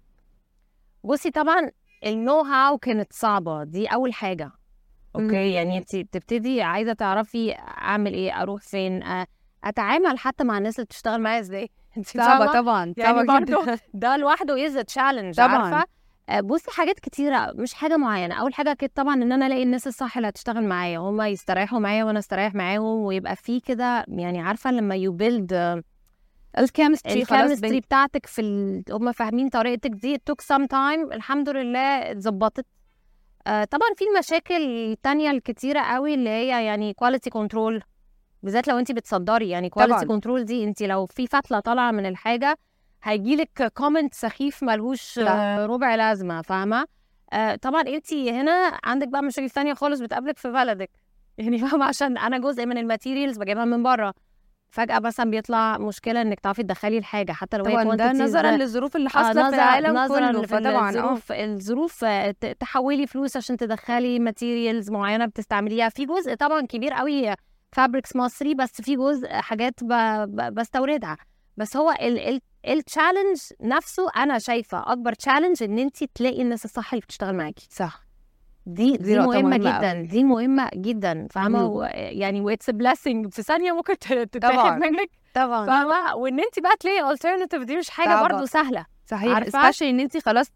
بصي 1.05 1.31
طبعا 1.31 1.71
ال 2.07 2.41
know-how 2.41 2.79
كانت 2.79 3.13
صعبة. 3.13 3.65
دي 3.65 3.87
أول 3.87 4.13
حاجة. 4.13 4.51
okay؟ 5.17 5.53
يعني 5.53 5.79
انت 5.79 5.97
تبتدي 5.97 6.63
عايزة 6.63 6.93
تعرفي 6.93 7.53
أعمل 7.55 8.15
إيه 8.15 8.43
أروح 8.43 8.63
فين 8.63 9.03
أ- 9.05 9.27
أتعامل 9.65 10.19
حتى 10.19 10.45
مع 10.45 10.59
الناس 10.59 10.77
اللي 10.77 10.85
بتشتغل 10.85 11.21
معايا 11.21 11.41
إزاي؟ 11.41 11.71
انت 11.97 12.07
صعبه؟ 12.07 12.53
طبعا 12.53 12.95
يعني 12.97 13.27
برضو 13.27 13.63
جدا. 13.63 13.79
ده 13.95 14.17
لوحده 14.17 14.67
is 14.67 14.75
challenge 14.75 15.37
طبعاً. 15.37 15.49
عارفة؟ 15.49 15.85
آه، 16.29 16.41
بصي 16.41 16.71
حاجات 16.71 17.01
كتيرة 17.01 17.53
مش 17.55 17.75
حاجة 17.75 17.97
معينة. 17.97 18.35
أول 18.35 18.55
حاجة 18.55 18.73
أكيد 18.73 18.91
طبعا 18.95 19.15
إن 19.15 19.33
أنا 19.33 19.47
ألاقي 19.47 19.63
الناس 19.63 19.87
الصح 19.87 20.17
اللي 20.17 20.29
هتشتغل 20.29 20.65
معايا 20.65 20.99
هما 20.99 21.29
يستريحوا 21.29 21.79
معايا 21.79 22.05
وأنا 22.05 22.19
أستريح 22.19 22.55
معاهم 22.55 22.85
ويبقى 23.05 23.37
في 23.37 23.61
كده 23.61 24.05
يعني 24.09 24.41
عارفة 24.41 24.71
لما 24.71 24.95
you 24.97 25.13
build 25.13 25.83
ال 26.59 26.65
chemistry 26.65 27.23
ال 27.23 27.29
chemistry 27.29 27.81
بتاعتك 27.81 28.27
في 28.27 28.41
ال... 28.41 28.83
هما 28.91 29.13
فاهمين 29.13 29.49
طريقتك 29.49 29.91
دي 29.91 30.17
took 30.17 30.45
some 30.57 30.67
time 30.73 31.13
الحمد 31.13 31.49
لله 31.49 31.81
اتظبطت. 32.11 32.67
آه 33.47 33.65
طبعا 33.65 33.89
في 33.97 34.05
المشاكل 34.05 34.63
التانية 34.63 35.31
الكتيرة 35.31 35.81
قوي 35.81 36.15
اللي 36.15 36.31
هي 36.31 36.65
يعني 36.65 36.95
quality 36.95 37.31
control 37.31 37.83
بالذات 38.43 38.69
لو 38.69 38.79
انت 38.79 38.93
بتصدري 38.93 39.49
يعني 39.49 39.69
quality. 39.69 40.07
control 40.07 40.45
دي 40.45 40.65
انت 40.65 40.83
لو 40.83 41.07
في 41.07 41.27
فتلة 41.27 41.61
طالعة 41.61 41.91
من 41.91 42.07
الحاجة 42.07 42.57
هيجيلك 43.03 43.73
comment 43.75 44.15
سخيف 44.15 44.63
ملهوش. 44.63 45.19
آه، 45.19 45.67
ربع 45.67 45.95
لازمة 45.95 46.43
فاهمة؟ 46.43 46.87
آه 47.33 47.55
طبعا 47.55 47.83
انت 47.83 48.13
هنا 48.15 48.79
عندك 48.85 49.09
بقى 49.09 49.23
مشاكل 49.23 49.51
تانية 49.51 49.75
خالص 49.75 50.01
بتقابلك 50.01 50.39
في 50.39 50.51
بلدك. 50.53 50.91
يعني 51.39 51.59
فاهمة؟ 51.59 51.85
عشان 51.85 52.19
أنا 52.19 52.39
جزء 52.39 52.67
من 52.67 52.79
ال 52.79 52.85
materials 52.85 53.39
بجيبها 53.39 53.65
من 53.65 53.83
بره. 53.83 54.15
فجأة 54.71 54.99
مثلا 54.99 55.31
بيطلع 55.31 55.79
مشكلة 55.79 56.23
إنك 56.23 56.41
تعرفي 56.41 56.63
تدخلي 56.63 56.99
الحاجة 56.99 57.33
حتى 57.33 57.57
لو 57.57 57.65
هي 57.65 57.97
ده 57.97 58.13
نظرا 58.13 58.51
للظروف 58.51 58.97
اللي 58.97 59.07
آه، 59.07 59.11
حاصله 59.11 59.51
في 59.51 59.55
العالم 59.57 59.97
نظرا 59.97 60.33
كله 60.33 60.43
فطبعا 60.43 60.87
آه. 60.87 60.89
الظروف 60.91 61.33
الظروف 61.33 62.05
آه، 62.05 62.31
تحولي 62.61 63.07
فلوس 63.07 63.37
عشان 63.37 63.57
تدخلي 63.57 64.19
materials 64.19 64.91
معينة 64.91 65.27
بتستعمليها. 65.27 65.89
في 65.89 66.07
جزء 66.07 66.35
طبعا 66.35 66.61
كبير 66.67 66.93
قوي 66.93 67.35
fabrics 67.73 68.17
مصري 68.17 68.55
بس 68.55 68.81
في 68.81 68.97
جزء 68.97 69.29
حاجات. 69.29 69.85
بستوردها. 70.53 71.17
بس 71.57 71.77
هو 71.77 71.91
ال... 71.91 72.19
ال... 72.19 72.41
ال 72.69 72.76
challenge 72.76 73.41
نفسه 73.61 74.11
أنا 74.17 74.39
شايفة 74.39 74.93
أكبر 74.93 75.13
challenge 75.13 75.63
إن 75.63 75.79
انت 75.79 76.05
تلاقي 76.05 76.43
الناس 76.43 76.65
الصح 76.65 76.93
اللي 76.93 77.01
بتشتغل 77.01 77.35
معاكي 77.35 77.69
صح. 77.71 78.01
دي 78.67 78.97
دي 78.97 78.97
دي 78.97 79.19
مهمة, 79.19 79.41
مهمة 79.43 79.57
جدا 79.57 80.03
دي 80.03 80.25
مهمة 80.25 80.71
جدا. 80.75 81.27
و... 81.47 81.83
يعني 81.95 82.41
what's 82.41 82.71
blessing 82.71 83.29
في 83.29 83.43
ثانية 83.43 83.73
ممكن 83.73 83.99
تتاخد. 83.99 84.73
منك. 84.73 85.11
طبعا. 85.35 85.67
فاهمة؟ 85.67 86.15
وإن 86.15 86.41
انت 86.41 86.59
بقى 86.59 86.77
تلاقي 86.81 87.17
alternative 87.17 87.63
دي 87.63 87.77
مش 87.77 87.91
حاجة 87.91 88.09
صعبة. 88.09 88.29
برضو 88.29 88.47
سهلة. 88.47 88.87
صحيح. 89.07 89.41
especially 89.41 89.83
إن 89.83 90.01
انت 90.01 90.17
خلاص 90.17 90.47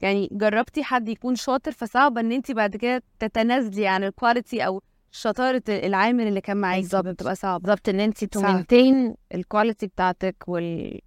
يعني 0.00 0.28
جربتي 0.32 0.84
حد 0.84 1.08
يكون 1.08 1.34
شاطر 1.34 1.72
فصعب 1.72 2.18
إن 2.18 2.32
انت 2.32 2.50
بعد 2.50 2.76
كده 2.76 3.02
تتنازلي 3.18 3.86
عن 3.86 4.04
ال 4.04 4.12
quality 4.12 4.66
أو 4.66 4.82
شطارة 5.16 5.62
العامل 5.68 6.26
اللي 6.28 6.40
كان 6.40 6.56
معاكي 6.56 6.80
بالظبط. 6.80 7.06
بتبقى 7.06 7.34
صعبة. 7.34 7.62
بالظبط. 7.64 7.88
إن 7.88 8.00
انت 8.00 8.24
to. 8.24 8.42
maintain 8.42 9.14
ال 9.34 9.41
quality 9.41 9.86
بتاعتك 9.86 10.36
وال 10.48 11.00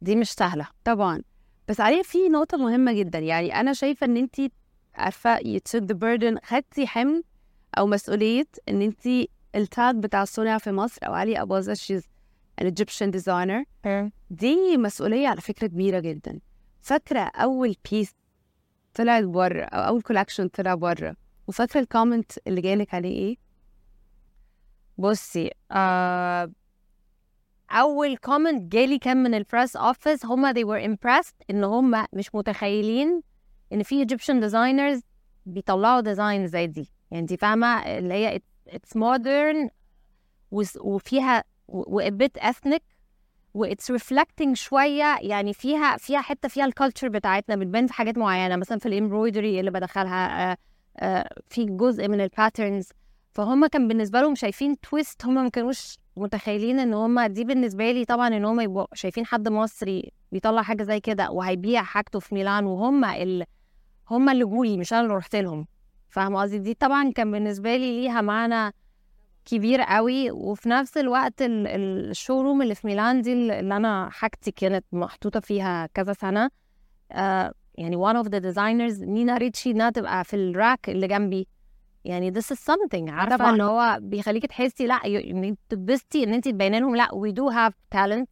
دي 0.00 0.16
مش 0.16 0.32
سهلة. 0.32 0.68
طبعا. 0.84 1.22
بس 1.68 1.80
عليه 1.80 2.02
في 2.02 2.28
نقطة 2.28 2.56
مهمة 2.58 2.92
جدا. 2.92 3.18
يعني 3.18 3.60
أنا 3.60 3.72
شايفة 3.72 4.04
إن 4.04 4.16
انت 4.16 4.36
عارفة 4.94 5.36
you 5.36 5.58
took 5.70 5.80
the 5.82 5.94
burden 5.96 6.38
خدتي 6.44 6.86
حمل 6.86 7.22
أو 7.78 7.86
مسؤولية 7.86 8.46
إن 8.68 8.82
انت 8.82 9.06
ال 9.54 9.65
tag 9.65 9.96
بتاع 9.96 10.22
الصنع 10.22 10.58
في 10.58 10.72
مصر 10.72 10.98
أو 11.06 11.14
علي 11.14 11.42
أباظة 11.42 11.74
she's 11.74 12.02
an 12.62 12.66
Egyptian 12.66 13.10
designer. 13.20 13.64
دي 14.30 14.76
مسؤولية 14.76 15.28
على 15.28 15.40
فكرة 15.40 15.66
كبيرة 15.66 15.98
جدا. 16.00 16.40
فاكرة 16.80 17.20
أول 17.20 17.76
piece 17.90 18.14
طلعت 18.94 19.24
بره 19.24 19.62
أو 19.62 19.88
أول 19.88 20.02
collection 20.02 20.48
طلع 20.48 20.74
بره؟ 20.74 21.16
وفاكرة 21.50 21.80
ال 21.80 21.87
comment 21.87 22.32
اللي 22.46 22.60
جالك 22.60 22.94
عليه 22.94 23.14
إيه؟ 23.18 23.36
بصي 24.98 25.50
آه 25.72 26.50
أول 27.70 28.16
comment 28.16 28.72
جالي 28.72 28.98
كان 28.98 29.16
من 29.22 29.34
ال 29.34 29.41
press 29.41 29.76
office 29.76 30.26
هما 30.26 30.52
they 30.52 30.64
were 30.66 30.86
impressed 30.90 31.34
إن 31.50 31.64
هما 31.64 32.06
مش 32.12 32.34
متخيلين 32.34 33.22
إن 33.72 33.82
في 33.82 34.04
Egyptian 34.06 34.42
designers 34.50 35.02
بيطلعوا 35.46 36.00
design 36.00 36.46
زي 36.46 36.66
دي. 36.66 36.90
يعني 37.10 37.22
انت 37.22 37.34
فاهمة؟ 37.40 37.66
اللي 37.98 38.14
هي 38.14 38.40
modern 38.96 39.68
وس- 40.50 40.76
وفيها 40.80 41.44
ethnic 42.38 42.80
و 43.54 43.66
it's 43.66 43.94
reflecting 43.98 44.52
شوية. 44.52 45.18
يعني 45.20 45.52
فيها 45.54 45.96
فيها 45.96 46.20
حتة 46.20 46.48
فيها 46.48 46.64
ال 46.64 46.70
culture 46.70 47.08
بتاعتنا. 47.08 47.56
بتبان 47.56 47.86
في 47.86 47.92
حاجات 47.92 48.18
معينة. 48.18 48.56
مثلا 48.56 48.78
في 48.78 48.86
ال 48.86 48.93
embroidery 48.93 49.60
اللي 49.60 49.70
بدخلها 49.70 50.52
آه 50.52 50.56
في 51.46 51.64
جزء 51.64 52.08
من 52.08 52.20
ال 52.20 52.28
patterns 52.28 52.88
فهم 53.32 53.66
كان 53.66 53.88
بالنسبة 53.88 54.20
لهم 54.20 54.34
شايفين 54.34 54.80
twist 54.80 55.24
هم 55.24 55.34
ما 55.34 55.48
كانوش 55.48 55.98
متخيلين 56.16 56.78
إن 56.78 56.94
هم 56.94 57.20
دي 57.26 57.44
بالنسبة 57.44 57.92
لي 57.92 58.04
طبعا 58.04 58.28
إن 58.28 58.44
هم 58.44 58.60
يبقوا 58.60 58.86
شايفين 58.94 59.26
حد 59.26 59.48
مصري 59.48 60.12
بيطلع 60.32 60.62
حاجة 60.62 60.82
زي 60.82 61.00
كده 61.00 61.30
وهيبيع 61.30 61.82
حاجته 61.82 62.18
في 62.18 62.34
ميلان 62.34 62.64
وهم 62.64 63.04
ال... 63.04 63.44
هم 64.10 64.28
اللي 64.28 64.44
جولي 64.44 64.76
مش 64.76 64.92
أنا 64.92 65.02
اللي 65.02 65.14
رحت 65.14 65.36
لهم. 65.36 65.66
فاهمه 66.08 66.42
قصدي؟ 66.42 66.58
دي 66.58 66.74
طبعا 66.74 67.10
كان 67.12 67.30
بالنسبة 67.30 67.76
لي 67.76 68.00
ليها 68.00 68.20
معنى 68.20 68.74
كبير 69.44 69.80
قوي. 69.82 70.30
وفي 70.30 70.68
نفس 70.68 70.96
الوقت 70.96 71.42
ال- 71.42 71.66
ال- 71.66 72.10
الشوروم 72.10 72.62
اللي 72.62 72.74
في 72.74 72.86
ميلان 72.86 73.22
دي 73.22 73.32
اللي 73.32 73.76
أنا 73.76 74.08
حاجتي 74.10 74.50
كانت 74.50 74.84
محطوطة 74.92 75.40
فيها 75.40 75.86
كذا 75.94 76.12
سنة 76.12 76.50
آه 77.12 77.52
يعني 77.74 77.96
one 77.96 78.16
of 78.24 78.28
the 78.28 78.40
designers 78.40 79.02
نينا 79.02 79.36
ريتشي 79.36 79.70
إنها 79.70 79.90
تبقى 79.90 80.24
في 80.24 80.36
الراك 80.36 80.90
اللي 80.90 81.08
جنبي. 81.08 81.48
يعني 82.04 82.32
this 82.32 82.44
is 82.44 82.58
something. 82.58 83.10
عارفة. 83.10 83.50
اللي 83.50 83.62
هو 83.62 83.98
بيخليكي 84.00 84.46
تحسي 84.46 84.86
لأ 84.86 85.06
ي- 85.06 85.30
إن 85.30 85.44
انت 85.44 86.16
إن 86.16 86.40
تبيني 86.40 86.80
لهم 86.80 86.96
لأ 86.96 87.06
we 87.08 87.32
do 87.34 87.54
have 87.54 87.72
talent 87.98 88.24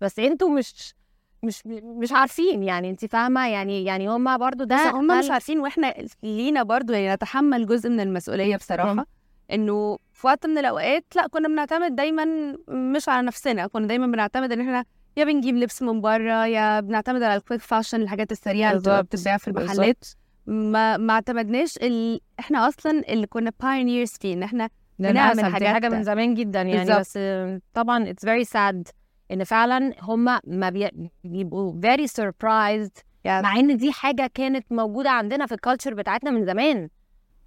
بس 0.00 0.18
أنتوا 0.18 0.48
مش 0.48 0.94
مش 1.42 1.62
مش 1.66 2.12
عارفين 2.12 2.62
يعني 2.62 2.90
انت 2.90 3.04
فاهمة؟ 3.04 3.48
يعني 3.48 3.84
يعني 3.84 4.08
هما 4.08 4.36
برضو 4.36 4.64
ده 4.64 4.76
بس 4.88 4.94
هم 4.94 5.18
مش 5.18 5.30
عارفين 5.30 5.58
وإحنا 5.60 5.94
لينا 6.22 6.62
برضو 6.62 6.92
يعني 6.92 7.14
نتحمل 7.14 7.66
جزء 7.66 7.90
من 7.90 8.00
المسؤولية 8.00 8.56
بصراحة. 8.56 9.06
إنه 9.52 9.98
في 10.12 10.26
وقت 10.26 10.46
من 10.46 10.58
الأوقات 10.58 11.04
لأ 11.16 11.26
كنا 11.26 11.48
بنعتمد 11.48 11.94
دايما 11.96 12.24
مش 12.68 13.08
على 13.08 13.26
نفسنا 13.26 13.66
كنا 13.66 13.86
دايما 13.86 14.06
بنعتمد 14.06 14.52
إن 14.52 14.60
إحنا 14.60 14.84
يا 15.18 15.24
بنجيب 15.24 15.56
لبس 15.56 15.82
من 15.82 16.00
بره 16.00 16.46
يا 16.46 16.80
بنعتمد 16.80 17.22
على 17.22 17.34
ال 17.36 17.40
quick 17.40 17.60
fashion 17.60 18.02
الحاجات 18.02 18.32
السريعة 18.32 18.72
اللي. 18.72 19.02
بتتباع 19.02 19.36
في 19.36 19.48
المحلات 19.48 20.04
ما 20.46 20.96
ما 20.96 21.12
اعتمدناش 21.12 21.76
ال... 21.76 22.20
إحنا 22.40 22.68
أصلا 22.68 23.02
اللي 23.12 23.26
كنا 23.26 23.52
pioneers 23.60 24.10
فيه 24.20 24.34
إن 24.34 24.42
إحنا 24.42 24.68
بنعمل 24.98 25.36
دي 25.36 25.44
حاجات- 25.44 25.68
حاجة 25.74 25.88
من 25.88 26.02
زمان 26.02 26.34
جدا 26.34 26.62
يعني 26.62 26.78
بالظبط. 26.84 26.98
بس 27.00 27.18
طبعا 27.74 28.04
it's 28.12 28.28
very 28.28 28.48
sad 28.48 28.92
إن 29.32 29.44
فعلا 29.44 29.92
هما 30.02 30.40
ما 30.46 30.70
بي- 30.70 31.10
بيبقوا 31.24 31.72
surprised 32.06 33.02
يعني 33.24 33.42
مع 33.42 33.56
إن 33.56 33.76
دي 33.76 33.92
حاجة 33.92 34.30
كانت 34.34 34.72
موجودة 34.72 35.10
عندنا 35.10 35.46
في 35.46 35.54
ال 35.54 35.59
culture 35.59 35.94
بتاعتنا 35.94 36.30
من 36.30 36.44
زمان 36.46 36.88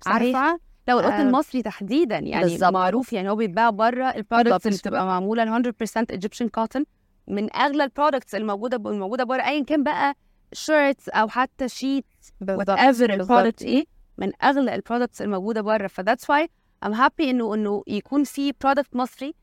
عارفة 0.05 0.59
لو 0.87 0.99
القطن 0.99 1.13
آه، 1.13 1.21
المصري 1.21 1.61
تحديدا 1.61 2.17
يعني 2.17 2.43
بالظبط. 2.43 2.73
معروف 2.73 3.13
يعني 3.13 3.29
هو 3.29 3.35
بيتباع 3.35 3.69
بره 3.69 4.05
ال 4.05 4.12
products 4.12 4.65
اللي. 4.67 4.77
بتبقى 4.77 5.05
معمولة 5.05 5.61
100% 5.61 6.05
Egyptian 6.11 6.47
cotton 6.47 6.85
من 7.31 7.55
أغلى 7.55 7.83
ال 7.83 7.89
products 7.89 8.35
الموجودة 8.35 8.77
الموجودة 8.91 9.23
بره 9.23 9.41
ايا 9.41 9.63
كان 9.63 9.83
بقى 9.83 10.13
shirts 10.53 11.09
أو 11.09 11.27
حتى 11.27 11.67
sheet 11.67 12.05
whatever 12.41 12.69
ال 12.69 13.13
product 13.13 13.61
إيه 13.61 13.85
من 14.17 14.31
أغلى 14.43 14.75
ال 14.75 14.81
products 14.81 15.21
الموجودة 15.21 15.61
بره. 15.61 15.88
ف 15.88 15.93
that's 15.93 16.29
why 16.29 16.50
I'm 16.85 16.93
happy 16.93 17.29
إنه 17.29 17.53
إنه 17.53 17.83
يكون 17.88 18.23
في 18.23 18.53
product 18.61 18.95
مصري 18.95 19.33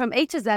from 0.00 0.06
A 0.06 0.26
to 0.36 0.40
Z. 0.44 0.50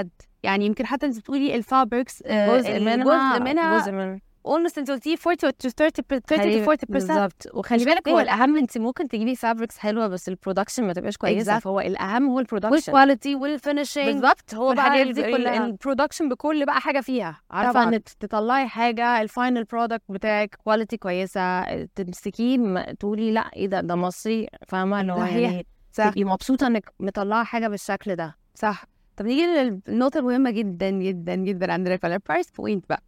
يعني 0.43 0.65
يمكن 0.65 0.85
حتى 0.85 1.05
أنت 1.05 1.17
بتقولي 1.19 1.55
ال 1.55 1.64
fabrics 1.64 2.23
جزء 2.23 2.79
منها 2.79 3.37
جزء 3.79 3.91
منها. 3.91 4.19
Almost 4.47 4.77
انت 4.77 4.91
قلتيه 4.91 5.15
40 5.27 5.37
to 5.37 5.69
30 5.69 6.21
30 6.27 6.65
to 6.65 6.69
40% 6.69 6.85
بالظبط. 6.89 7.47
وخلي 7.53 7.85
بالك 7.85 8.07
هو 8.09 8.15
كتير. 8.15 8.19
الأهم 8.19 8.57
أنت 8.57 8.77
ممكن 8.77 9.07
تجيبي 9.07 9.35
fabrics 9.35 9.77
حلوة 9.77 10.07
بس 10.07 10.29
ال 10.29 10.34
production 10.34 10.83
ما 10.83 10.93
تبقاش 10.93 11.17
كويسة. 11.17 11.57
Exactly. 11.57 11.61
فهو 11.61 11.79
الأهم 11.79 12.29
هو 12.29 12.39
ال 12.39 12.43
production 12.43 12.73
وال 12.73 12.87
quality 12.87 13.35
وال 13.35 13.50
finishing 13.50 14.13
بالظبط. 14.21 14.53
هو 14.55 14.73
بقى 14.73 15.11
دي 15.13 15.31
كلها. 15.31 15.65
ال 15.65 15.71
production 15.71 16.29
بكل 16.29 16.65
بقى 16.65 16.81
حاجة 16.81 17.01
فيها. 17.01 17.41
عارفة. 17.51 17.83
إنك 17.83 18.09
تطلعي 18.19 18.67
حاجة 18.67 19.21
ال 19.21 19.28
final 19.28 19.63
product 19.63 20.03
بتاعك 20.09 20.55
quality 20.63 20.97
كويسة 20.97 21.63
تمسكيه 21.85 22.57
تقولي 22.99 23.31
لأ 23.31 23.49
إيه 23.55 23.67
ده؟ 23.67 23.81
ده 23.81 23.95
مصري. 23.95 24.47
فاهمة؟ 24.67 25.01
اللي 25.01 25.13
هو. 25.13 25.23
يعني 25.23 25.67
صح. 25.91 26.09
تبقي 26.09 26.23
مبسوطة 26.23 26.67
إنك 26.67 26.93
مطلعة 26.99 27.43
حاجة 27.43 27.67
بالشكل 27.67 28.15
ده. 28.15 28.35
صح. 28.55 28.85
طب 29.17 29.25
نيجي 29.25 29.45
للنقطة 29.45 30.17
المهمة 30.17 30.49
جدا 30.49 30.89
جدا 30.89 31.35
جدا 31.35 31.73
عندنا 31.73 31.97
في 31.97 32.07
ال 32.07 32.15
price 32.15 32.51
point 32.51 32.85
بقى. 32.89 33.03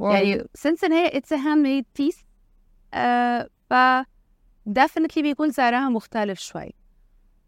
يعني 0.00 0.38
since 0.42 0.84
إن 0.84 0.92
هي 0.92 1.08
it's 1.10 1.36
a 1.36 1.38
handmade 1.38 2.02
piece 2.02 2.24
آه 2.94 3.48
ف 3.70 3.74
definitely 4.68 5.18
بيكون 5.22 5.50
سعرها 5.52 5.88
مختلف 5.88 6.40
شوية 6.40 6.70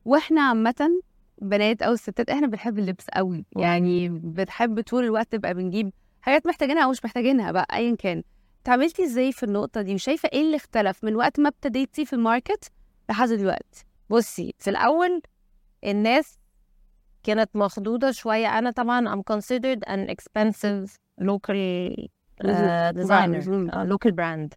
وإحنا 0.05 0.41
عامة 0.49 1.01
بنات 1.43 1.83
أو 1.83 1.93
الستات 1.93 2.31
إحنا 2.31 2.47
بنحب 2.47 2.79
اللبس 2.79 3.07
قوي. 3.15 3.45
يعني 3.57 4.09
بنحب 4.09 4.81
طول 4.81 5.05
الوقت 5.05 5.35
نبقى 5.35 5.55
بنجيب 5.55 5.93
حاجات 6.21 6.47
محتاجينها 6.47 6.85
أو 6.85 6.91
مش 6.91 7.05
محتاجينها 7.05 7.53
بقى 7.53 7.67
ايا 7.77 7.95
كان. 7.97 8.23
اتعاملتي 8.63 9.05
إزاي 9.05 9.33
في 9.33 9.43
النقطة 9.43 9.83
دي؟ 9.83 9.95
وشايفة 9.95 10.29
إيه 10.33 10.41
اللي 10.41 10.57
اختلف 10.57 11.05
من 11.05 11.17
وقت 11.17 11.41
ما 11.41 11.49
ابتديتي 11.49 12.05
في 12.05 12.13
ال 12.13 12.21
market 12.21 12.71
لحد 13.11 13.29
دلوقتي؟ 13.29 13.85
بصي 14.11 14.55
في 14.59 14.71
الأول 14.71 15.23
الناس 15.85 16.39
كانت 17.23 17.51
مخضوضة 17.57 18.11
شوية. 18.11 18.59
أنا 18.59 18.71
طبعا 18.71 19.15
I'm 19.15 19.23
considered 19.35 19.81
an 19.89 20.15
expensive 20.15 20.91
local 21.23 21.57
uh, 22.43 23.93
local 23.93 24.13
brand. 24.13 24.49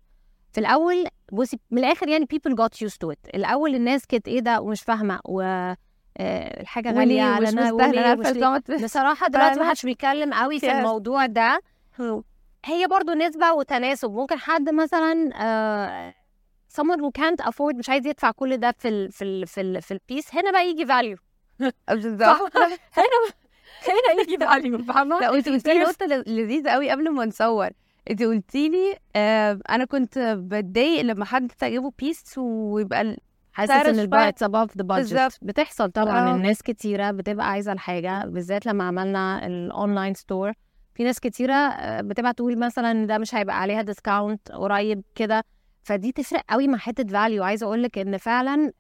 في 0.52 0.60
الأول 0.60 1.08
بصي 1.32 1.60
من 1.72 1.78
الآخر 1.78 2.08
يعني 2.08 2.28
people 2.36 2.52
got 2.52 2.88
used 2.88 2.98
to 3.06 3.12
it. 3.12 3.36
الأول 3.36 3.76
الناس 3.76 4.06
كانت 4.06 4.28
إيه 4.28 4.40
ده؟ 4.40 4.62
ومش 4.62 4.82
فاهمة. 4.82 5.20
و 5.26 5.42
آه، 6.18 6.62
الحاجة 6.62 6.92
غالية 6.92 7.22
على. 7.24 7.50
الكومنت 7.50 8.72
بصراحة 8.72 9.28
دلوقتي 9.28 9.60
ما؟ 9.60 9.70
حدش 9.70 9.86
بيتكلم 9.86 10.34
قوي 10.34 10.60
في. 10.60 10.72
الموضوع 10.72 11.26
ده. 11.26 11.62
هي 12.66 12.88
برضو 12.88 13.14
نسبة 13.14 13.54
وتناسب. 13.54 14.12
ممكن 14.12 14.38
حد 14.38 14.70
مثلا 14.70 15.30
آه، 15.36 16.14
someone 16.74 17.00
who 17.00 17.12
can't 17.22 17.46
afford 17.46 17.76
مش 17.76 17.90
عايز 17.90 18.08
يدفع 18.08 18.32
كل 18.32 18.58
ده 18.58 18.72
في 18.80 18.88
ال 18.88 19.12
في 19.12 19.24
ال 19.24 19.48
في 19.48 19.62
ال 19.62 19.82
في 19.82 19.92
ال 19.92 19.99
piece 19.99 20.36
هنا 20.36 20.52
بقى 20.52 20.68
يجي 20.70 20.86
value 20.86 21.18
بالظبط 21.90 22.58
هنا 22.98 23.43
هنا 23.88 24.22
يجي 24.22 24.38
value 24.38 24.78
فاهمة؟ 24.84 25.20
لا 25.20 25.30
وانت 25.32 25.50
قلتي 25.50 25.80
نقطة 25.80 26.06
لذيذة 26.06 26.70
قوي 26.70 26.90
قبل 26.92 27.10
ما 27.10 27.26
نصور. 27.26 27.70
انت 28.10 28.24
قلتي 28.24 28.70
لي 28.70 28.96
آه 29.16 29.60
أنا 29.70 29.86
كنت 29.86 30.20
بتضايق 30.20 31.02
لما 31.02 31.26
حد 31.26 31.52
تعجبه 31.60 31.92
piece 32.00 32.38
ويبقى 32.38 33.18
حاسس 33.54 33.72
إن 33.72 34.08
above 34.34 34.70
the 34.70 34.84
budget. 34.84 34.96
بالظبط. 34.96 35.40
بتحصل 35.42 35.92
طبعا. 35.92 36.30
آه. 36.32 36.36
الناس 36.36 36.62
كتيرة 36.62 37.12
بتبقى 37.12 37.50
عايزة 37.50 37.72
الحاجة 37.72 38.26
بالذات 38.26 38.66
لما 38.66 38.84
عملنا 38.84 39.48
ال 39.48 39.57
online 39.57 40.14
store 40.14 40.54
في 40.96 41.04
ناس 41.04 41.20
كتيرة 41.20 41.54
آه، 41.54 42.02
بتبقى 42.02 42.34
تقول 42.34 42.60
مثلا 42.60 43.06
ده 43.08 43.18
مش 43.18 43.36
هيبقى 43.36 43.62
عليها 43.62 43.82
discount 43.82 44.52
قريب 44.52 45.02
كده. 45.16 45.44
فدي 45.84 46.12
تفرق 46.12 46.42
قوي 46.50 46.68
مع 46.68 46.78
حتة 46.78 47.04
value 47.08 47.44
عايزة 47.44 47.66
أقول 47.66 47.84
لك 47.84 47.98
إن 47.98 48.18
فعلا 48.18 48.72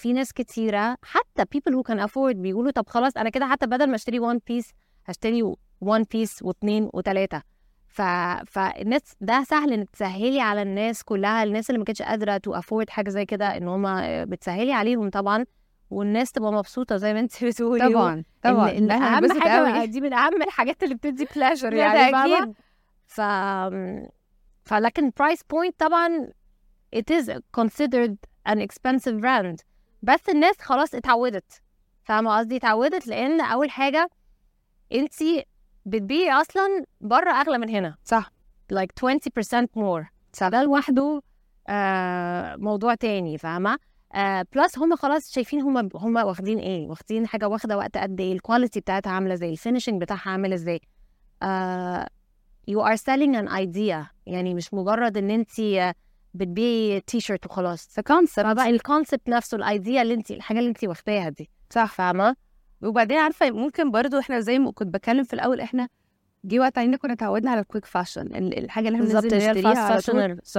في 0.00 0.12
ناس 0.12 0.32
كتيرة 0.32 0.96
حتى 1.02 1.42
people 1.42 1.72
who 1.72 1.82
can 1.92 1.98
afford 2.08 2.36
بيقولوا 2.36 2.70
طب 2.70 2.88
خلاص 2.88 3.16
أنا 3.16 3.30
كده 3.30 3.46
حتى 3.46 3.66
بدل 3.66 3.86
ما 3.90 3.94
أشتري 3.94 4.18
one 4.18 4.40
piece 4.46 4.70
هشتري 5.06 5.54
one 5.80 6.04
piece 6.12 6.42
واثنين 6.42 6.90
وثلاثه 6.94 7.42
ف... 7.88 8.02
فالناس 8.46 9.02
ده 9.20 9.44
سهل 9.44 9.72
إنك 9.72 9.90
تسهلي 9.90 10.40
على 10.40 10.62
الناس 10.62 11.02
كلها 11.02 11.42
الناس 11.42 11.70
اللي 11.70 11.78
ما 11.78 11.84
كانتش 11.84 12.02
قادرة 12.02 12.36
to 12.36 12.54
afford 12.54 12.90
حاجة 12.90 13.10
زي 13.10 13.24
كده 13.26 13.56
إن 13.56 13.68
هم 13.68 13.84
بتسهلي 14.24 14.72
عليهم 14.72 15.10
طبعا 15.10 15.46
والناس 15.90 16.32
تبقى 16.32 16.52
مبسوطة 16.52 16.96
زي 16.96 17.14
ما 17.14 17.20
أنت 17.20 17.32
بتقولي. 17.44 17.88
طبعا 17.92 18.24
طبعا. 18.42 18.70
إن- 18.70 18.74
إن 18.74 18.90
أهم 18.90 19.40
حاجة. 19.40 19.84
دي 19.84 20.00
من 20.00 20.12
أهم 20.12 20.42
الحاجات 20.42 20.82
اللي 20.82 20.94
بتدي 20.94 21.26
pleasure 21.36 21.70
لا، 21.70 21.76
يعني؟ 21.94 22.38
أكيد. 22.38 22.54
ف 23.06 23.20
فلكن 24.64 25.10
price 25.18 25.42
point 25.42 25.74
طبعا 25.80 26.28
it 26.96 27.14
is 27.20 27.30
considered 27.60 28.16
an 28.48 28.58
expensive 28.58 29.20
brand. 29.20 29.56
بس 30.02 30.28
الناس 30.28 30.56
خلاص 30.60 30.94
اتعودت. 30.94 31.62
فاهمة 32.04 32.38
قصدي؟ 32.38 32.56
اتعودت 32.56 33.06
لأن 33.06 33.40
أول 33.40 33.70
حاجة 33.70 34.10
أنت 34.92 35.12
بتبيعي 35.86 36.40
أصلا 36.40 36.84
بره 37.00 37.30
أغلى 37.30 37.58
من 37.58 37.68
هنا. 37.68 37.96
صح. 38.04 38.30
Like 38.72 39.06
20% 39.06 39.66
more. 39.76 40.04
صح. 40.32 40.48
ده 40.48 40.62
لوحده 40.62 41.22
آه 41.68 42.56
موضوع 42.56 42.94
تاني 42.94 43.38
فاهمة؟ 43.38 43.78
آه 44.14 44.46
plus 44.54 44.78
هم 44.78 44.96
خلاص 44.96 45.32
شايفين 45.32 45.60
هم 45.60 45.88
هم 45.94 46.16
واخدين 46.16 46.58
إيه؟ 46.58 46.86
واخدين 46.88 47.26
حاجة 47.26 47.48
واخدة 47.48 47.76
وقت 47.76 47.96
قد 47.98 48.20
إيه؟ 48.20 48.32
ال 48.32 48.38
quality 48.38 48.80
بتاعتها 48.80 49.10
عاملة 49.10 49.34
إزاي؟ 49.34 49.50
ال 49.50 49.55
finishing 49.55 50.00
بتاعها 50.00 50.30
عامل 50.30 50.52
إزاي؟ 50.52 50.80
آه 51.42 52.06
you 52.70 52.74
are 52.74 52.96
selling 52.96 53.34
an 53.36 53.48
idea. 53.48 54.06
يعني 54.26 54.54
مش 54.54 54.74
مجرد 54.74 55.16
إن 55.16 55.30
أنت 55.30 55.60
بتبيعي 56.34 57.00
تي 57.00 57.20
شيرت 57.20 57.46
وخلاص 57.46 58.00
concept 58.06 58.46
فبقى 58.46 58.70
ال 58.70 58.77
concept 58.77 59.28
نفسه 59.28 59.56
ال 59.56 59.65
idea 59.65 60.02
اللي 60.02 60.14
انت 60.14 60.30
الحاجة 60.30 60.58
اللي 60.58 60.68
انت 60.68 60.84
واخداها 60.84 61.28
دي. 61.28 61.50
صح. 61.70 61.92
فاهمة؟ 61.94 62.36
وبعدين 62.82 63.18
عارفة 63.18 63.50
ممكن 63.50 63.90
برضو 63.90 64.18
إحنا 64.18 64.40
زي 64.40 64.58
ما 64.58 64.72
كنت 64.72 64.94
بتكلم 64.94 65.24
في 65.24 65.32
الأول 65.32 65.60
إحنا 65.60 65.88
جه 66.44 66.58
وقت 66.60 66.78
علينا 66.78 66.96
كنا 66.96 67.12
اتعودنا 67.12 67.50
على 67.50 67.60
ال 67.60 67.64
quick 67.64 67.84
fashion 67.84 68.34
الحاجة 68.36 68.88
اللي 68.88 68.96
إحنا 68.96 69.06
بالظبط 69.06 69.22
بننزل 69.32 69.36
نشتريها 69.50 69.72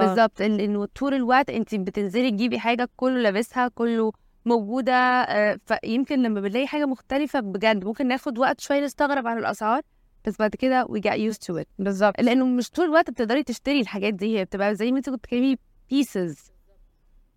بالظبط. 0.05 0.41
ال- 0.41 0.61
انه 0.61 0.85
طول 0.85 1.13
الوقت 1.13 1.49
انت 1.49 1.75
بتنزلي 1.75 2.31
تجيبي 2.31 2.59
حاجة 2.59 2.89
كله 2.95 3.21
لابسها 3.21 3.67
كله 3.67 4.11
موجودة. 4.45 4.93
آه، 4.93 5.59
فيمكن 5.65 6.21
لما 6.21 6.41
بنلاقي 6.41 6.67
حاجة 6.67 6.85
مختلفة 6.85 7.39
بجد 7.39 7.85
ممكن 7.85 8.07
ناخد 8.07 8.37
وقت 8.39 8.59
شوية 8.61 8.79
نستغرب 8.81 9.27
عن 9.27 9.37
الأسعار. 9.37 9.81
بس 10.25 10.37
بعد 10.39 10.55
كده 10.55 10.85
we 10.85 10.99
get 10.99 11.33
used 11.33 11.47
to 11.47 11.61
it. 11.61 11.65
بالظبط. 11.79 12.21
لأنه 12.21 12.45
مش 12.45 12.69
طول 12.69 12.85
الوقت 12.85 13.09
بتقدري 13.09 13.43
تشتري 13.43 13.81
الحاجات 13.81 14.13
دي 14.13 14.39
هي 14.39 14.45
بتبقى 14.45 14.75
زي 14.75 14.91
ما 14.91 14.97
انت 14.97 15.09
كنت 15.09 15.19
بتتكلمي 15.19 15.57
pieces. 15.93 16.51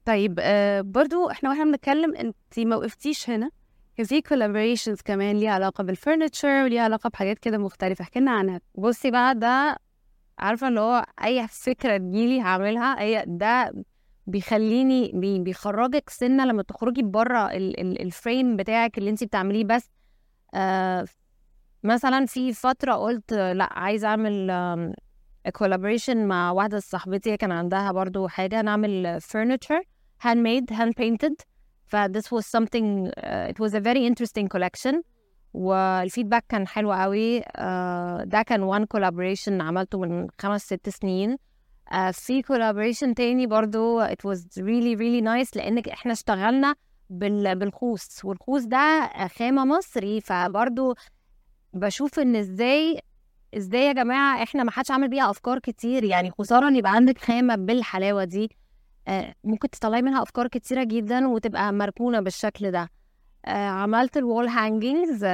طيب 0.05 0.39
آه 0.43 0.81
برضو 0.81 1.31
إحنا 1.31 1.49
وإحنا 1.51 1.65
بنتكلم 1.65 2.17
انت 2.17 2.59
ما 2.59 2.77
وقفتيش 2.77 3.31
هنا. 3.31 3.51
كان 3.97 4.07
في 4.07 4.23
collaborations 4.23 5.03
كمان 5.05 5.37
ليها 5.37 5.51
علاقة 5.51 5.85
بالفurniture 5.85 6.45
وليها 6.45 6.83
علاقة 6.83 7.11
بحاجات 7.11 7.39
كده 7.39 7.59
مختلفة. 7.59 8.03
احكي 8.03 8.21
لنا 8.21 8.31
عنها. 8.31 8.61
بصي 8.75 9.11
بقى 9.11 9.35
ده 9.35 9.77
عارفة 10.39 10.69
اللي 10.69 10.81
هو 10.81 11.05
أي 11.25 11.49
فكرة 11.49 11.97
تجيلي 11.97 12.41
هعملها 12.41 13.01
هي 13.01 13.25
ده 13.27 13.85
بيخليني 14.27 15.13
بي 15.15 15.39
بيخرجك 15.39 16.11
سنة 16.11 16.45
لما 16.45 16.63
تخرجي 16.63 17.03
بره 17.03 17.47
ال 17.51 17.81
ال 17.81 18.03
الفريم 18.03 18.57
بتاعك 18.57 18.99
اللي 18.99 19.11
انت 19.11 19.25
بتعمليه 19.25 19.65
بس. 19.65 19.91
آه 20.55 21.07
مثلا 21.85 22.27
في 22.27 22.53
فترة 22.53 22.93
قلت 22.93 23.33
لأ 23.33 23.69
عايزة 23.73 24.09
أعمل 24.09 24.95
كولابوريشن 25.53 26.27
مع 26.27 26.51
واحدة 26.51 26.79
صاحبتي 26.79 27.37
كان 27.37 27.53
عندها 27.53 27.93
برضو 27.93 28.29
حاجة 28.29 28.63
نعمل 28.63 29.21
furniture 29.23 29.83
handmade 30.27 30.75
hand 30.75 30.93
painted 31.03 31.35
ف 31.87 31.97
this 31.97 32.25
was 32.33 32.47
something 32.47 33.11
uh, 33.11 33.53
it 33.53 33.59
was 33.61 33.75
a 33.75 33.81
very 33.81 34.07
interesting 34.07 34.49
collection. 34.49 35.03
والفيدباك 35.55 36.45
كان 36.49 36.67
حلو 36.69 36.93
قوي. 36.93 37.43
آه، 37.57 38.25
ده 38.25 38.43
كان 38.43 38.73
one 38.79 38.85
collaboration 38.97 39.53
عملته 39.63 39.99
من 39.99 40.27
خمس 40.39 40.63
ست 40.63 40.89
سنين. 40.89 41.37
آه، 41.93 42.11
في 42.11 42.43
collaboration 42.43 43.15
تاني 43.15 43.47
برضو 43.47 44.05
it 44.07 44.29
was 44.29 44.39
really 44.59 44.97
really 44.99 45.25
nice 45.25 45.57
لأن 45.57 45.79
إحنا 45.93 46.13
اشتغلنا 46.13 46.75
بال- 47.11 47.59
بالخوص. 47.59 48.25
والخوص 48.25 48.65
ده 48.65 49.11
خامة 49.39 49.65
مصري 49.65 50.21
فبرضو 50.21 50.95
بشوف 51.75 52.19
إن 52.19 52.37
إزاي 52.37 53.01
إزاي 53.57 53.81
يا 53.87 53.93
جماعة 53.93 54.43
إحنا 54.43 54.63
ما 54.65 54.71
حدش 54.71 54.91
عامل 54.91 55.09
بيها 55.09 55.31
أفكار 55.31 55.59
كتير 55.59 56.05
يعني 56.05 56.31
خسارة 56.31 56.69
إن 56.69 56.77
يبقى 56.77 56.93
عندك 56.93 57.19
خامة 57.19 57.55
بالحلاوة 57.57 58.25
دي 58.25 58.51
آه، 59.09 59.35
ممكن 59.45 59.71
تطلعي 59.71 60.03
منها 60.03 60.23
أفكار 60.23 60.49
كتيرة 60.49 60.85
جدا 60.85 61.29
وتبقى 61.29 61.73
مركونة 61.73 62.21
بالشكل 62.21 62.71
ده. 62.71 62.89
آه، 63.47 63.67
عملت 63.69 64.17
ال 64.17 64.23
wall 64.23 64.49
hangings 64.49 65.25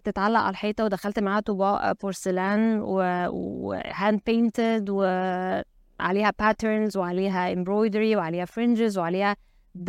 بتتعلق 0.00 0.40
على 0.40 0.50
الحيطة 0.50 0.84
ودخلت 0.84 1.18
معاها 1.18 1.40
طباق 1.40 1.92
بورسلان 2.02 2.80
و 2.80 3.08
hand 3.08 4.20
painted 4.26 4.90
وعليها 4.90 6.32
patterns 6.38 6.96
وعليها 6.96 7.54
embroidery 7.54 8.16
وعليها 8.16 8.44
fringes 8.44 8.98
وعليها 8.98 9.36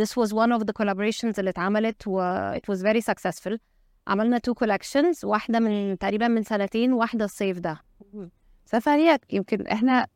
this 0.01 0.09
was 0.23 0.29
one 0.29 0.59
of 0.59 0.63
the 0.63 0.73
collaborations 0.83 1.39
اللي 1.39 1.49
اتعملت 1.49 2.03
و 2.07 2.21
it 2.55 2.73
was 2.73 2.77
very 2.79 3.01
successful. 3.01 3.57
عملنا 4.07 4.39
two 4.49 4.53
collections 4.65 5.23
واحدة 5.23 5.59
من 5.59 5.97
تقريبا 5.97 6.27
من 6.27 6.43
سنتين 6.43 6.93
واحدة 6.93 7.25
الصيف 7.25 7.59
ده. 7.59 7.81
عليها 8.87 9.19
يمكن 9.29 9.67
إحنا 9.67 10.07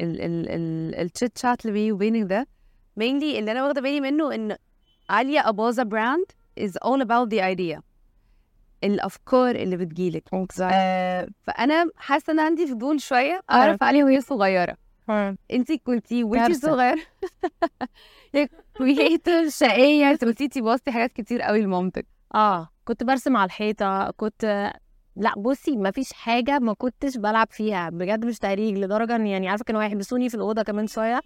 ال 0.00 0.20
ال 0.20 0.48
ال 0.48 0.94
ال 1.00 1.08
chit 1.08 1.38
chat 1.38 1.66
اللي 1.66 1.72
بيني 1.72 1.92
وبينك 1.92 2.30
ده 2.30 2.48
mainly 3.00 3.36
اللي 3.38 3.52
أنا 3.52 3.64
واخدة 3.64 3.80
بالي 3.80 4.00
منه 4.00 4.34
إن 4.34 4.56
عليا 5.10 5.48
اباظه 5.48 5.82
brand 5.82 6.26
is 6.60 6.70
all 6.72 7.00
about 7.02 7.28
the 7.30 7.40
idea. 7.56 7.80
الأفكار 8.84 9.54
اللي 9.56 9.76
بتجيلك. 9.76 10.22
آه 10.74 11.28
فأنا 11.42 11.90
حاسة 11.96 12.32
إن 12.32 12.40
عندي 12.40 12.66
فضول 12.66 13.00
شوية 13.00 13.40
أعرف 13.50 13.82
عليها 13.82 14.04
وهي 14.04 14.20
صغيرة. 14.20 14.76
انت 15.50 15.72
كنتي 15.72 16.24
وانت. 16.24 16.42
صغيرة. 16.56 17.00
كرييتر 18.78 19.48
شقية 19.48 20.10
انت 20.10 20.24
قلتي 20.24 20.60
بوظتي 20.60 20.92
حاجات 20.92 21.12
كتير 21.12 21.42
قوي 21.42 21.60
لمامتك. 21.60 22.06
آه. 22.34 22.68
كنت 22.88 23.04
برسم 23.04 23.36
على 23.36 23.46
الحيطة 23.46 24.10
كنت 24.10 24.72
لأ 25.16 25.34
بصي 25.36 25.76
ما 25.76 25.90
فيش 25.90 26.12
حاجة 26.12 26.58
ما 26.58 26.72
كنتش 26.72 27.16
بلعب 27.16 27.46
فيها 27.50 27.90
بجد 27.90 28.24
مش 28.24 28.38
تهريج 28.38 28.78
لدرجة 28.78 29.16
إن 29.16 29.26
يعني 29.26 29.48
عارفة 29.48 29.64
كانوا 29.64 29.82
هيحبسوني 29.82 30.28
في 30.28 30.34
الأوضة 30.34 30.62
كمان 30.62 30.86
شوية. 30.86 31.22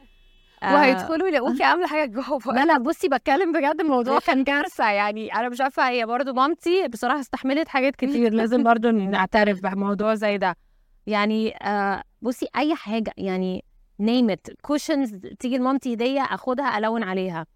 آه، 0.62 0.74
وهيدخلوا 0.74 1.28
يلاقوكي 1.28 1.62
عامله 1.64 1.86
حاجة 1.86 2.10
جوه 2.10 2.54
لا 2.54 2.64
لا 2.64 2.78
بصي 2.78 3.08
بتكلم 3.08 3.52
بجد 3.52 3.80
الموضوع 3.80 4.18
كان 4.18 4.44
كارثة. 4.44 4.90
يعني 4.90 5.34
أنا 5.34 5.48
مش 5.48 5.60
عارفة 5.60 5.88
هي 5.88 6.06
برضو 6.06 6.32
مامتي 6.32 6.88
بصراحة 6.88 7.20
استحملت 7.20 7.68
حاجات 7.68 7.96
كتير. 7.96 8.32
لازم 8.34 8.62
برضو 8.62 8.90
نعترف 8.90 9.60
بموضوع 9.60 10.14
زي 10.14 10.38
ده. 10.38 10.56
يعني 11.06 11.56
آه 11.56 12.02
بصي 12.22 12.46
أي 12.56 12.74
حاجة 12.74 13.12
يعني 13.16 13.64
name 14.00 14.29
it, 14.29 14.50
cushions 14.62 15.14
تيجي 15.14 15.58
لمامتي 15.58 15.94
هدية 15.94 16.20
أخدها 16.22 16.78
ألون 16.78 17.02
عليها. 17.02 17.46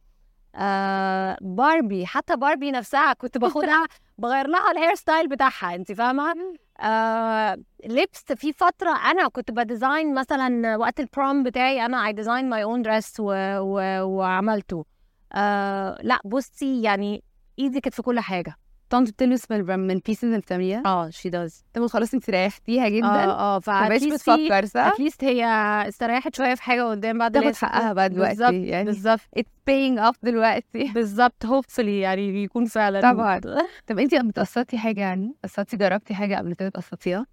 آه 0.56 1.36
باربي 1.40 2.06
حتى 2.06 2.36
باربي 2.36 2.70
نفسها 2.70 3.12
كنت 3.12 3.38
باخدها 3.38 3.86
بغير 4.18 4.46
لها 4.46 4.70
ال 4.70 4.75
hair 4.75 4.94
style 4.94 5.28
بتاعها 5.28 5.74
انت 5.74 5.92
فاهمة؟ 5.92 6.34
آه 6.80 7.56
لبس 7.84 8.32
في 8.36 8.52
فترة 8.52 9.10
أنا 9.10 9.28
كنت 9.28 9.50
ب 9.50 9.59
design 9.59 10.14
مثلا 10.14 10.76
وقت 10.76 11.00
ال 11.00 11.09
prom 11.09 11.42
بتاعي 11.42 11.86
أنا 11.86 12.06
I 12.06 12.12
design 12.12 12.48
my 12.48 12.62
own 12.62 12.82
dress 12.82 13.20
وعملته. 13.20 14.84
آه 15.32 15.98
لأ 16.02 16.20
بصي 16.24 16.82
يعني 16.82 17.22
إيدي 17.58 17.80
كانت 17.80 17.94
في 17.94 18.02
كل 18.02 18.20
حاجة. 18.20 18.56
طنط 18.90 19.08
بتلبس 19.08 19.50
من 19.50 19.78
من 19.78 19.90
ال 19.90 19.95
pieces 19.95 20.24
اللي 20.24 20.38
بتعمليها 20.38 20.82
آه 20.86 21.10
she 21.10 21.28
does 21.30 21.64
طب 21.74 21.86
خلاص 21.86 22.14
انت 22.14 22.30
ريحتيها 22.30 22.88
جدا. 22.88 23.06
آه 23.06 23.56
آه 23.56 23.58
ف 23.58 23.67
at 23.67 23.85
least 23.85 24.30
بتفكر 24.30 24.64
صح؟ 24.66 24.80
at 24.80 24.93
least 24.93 25.24
هي 25.24 25.44
استريحت 25.88 26.34
شوية 26.36 26.54
في 26.54 26.62
حاجة 26.62 26.82
قدام 26.82 27.18
بعد 27.18 27.32
تاخد 27.32 27.54
حقها 27.54 27.92
بقى 27.92 28.08
دلوقتي 28.08 28.66
يعني. 28.66 28.84
بالظبط. 28.84 29.20
It's 29.38 29.70
paying 29.70 29.98
off 30.10 30.16
دلوقتي. 30.22 30.92
بالظبط 30.94 31.46
hopefully 31.46 32.00
يعني 32.00 32.42
يكون 32.44 32.64
فعلا. 32.64 33.12
طبعاً. 33.12 33.40
طب 33.86 33.98
انت 33.98 34.14
بتقسطي 34.14 34.78
حاجة 34.78 35.00
يعني 35.00 35.34
قسطتي 35.44 35.76
جربتي 35.76 36.14
حاجة 36.14 36.36
قبل 36.36 36.54
كده 36.54 36.68
تقسطيها؟ 36.68 37.26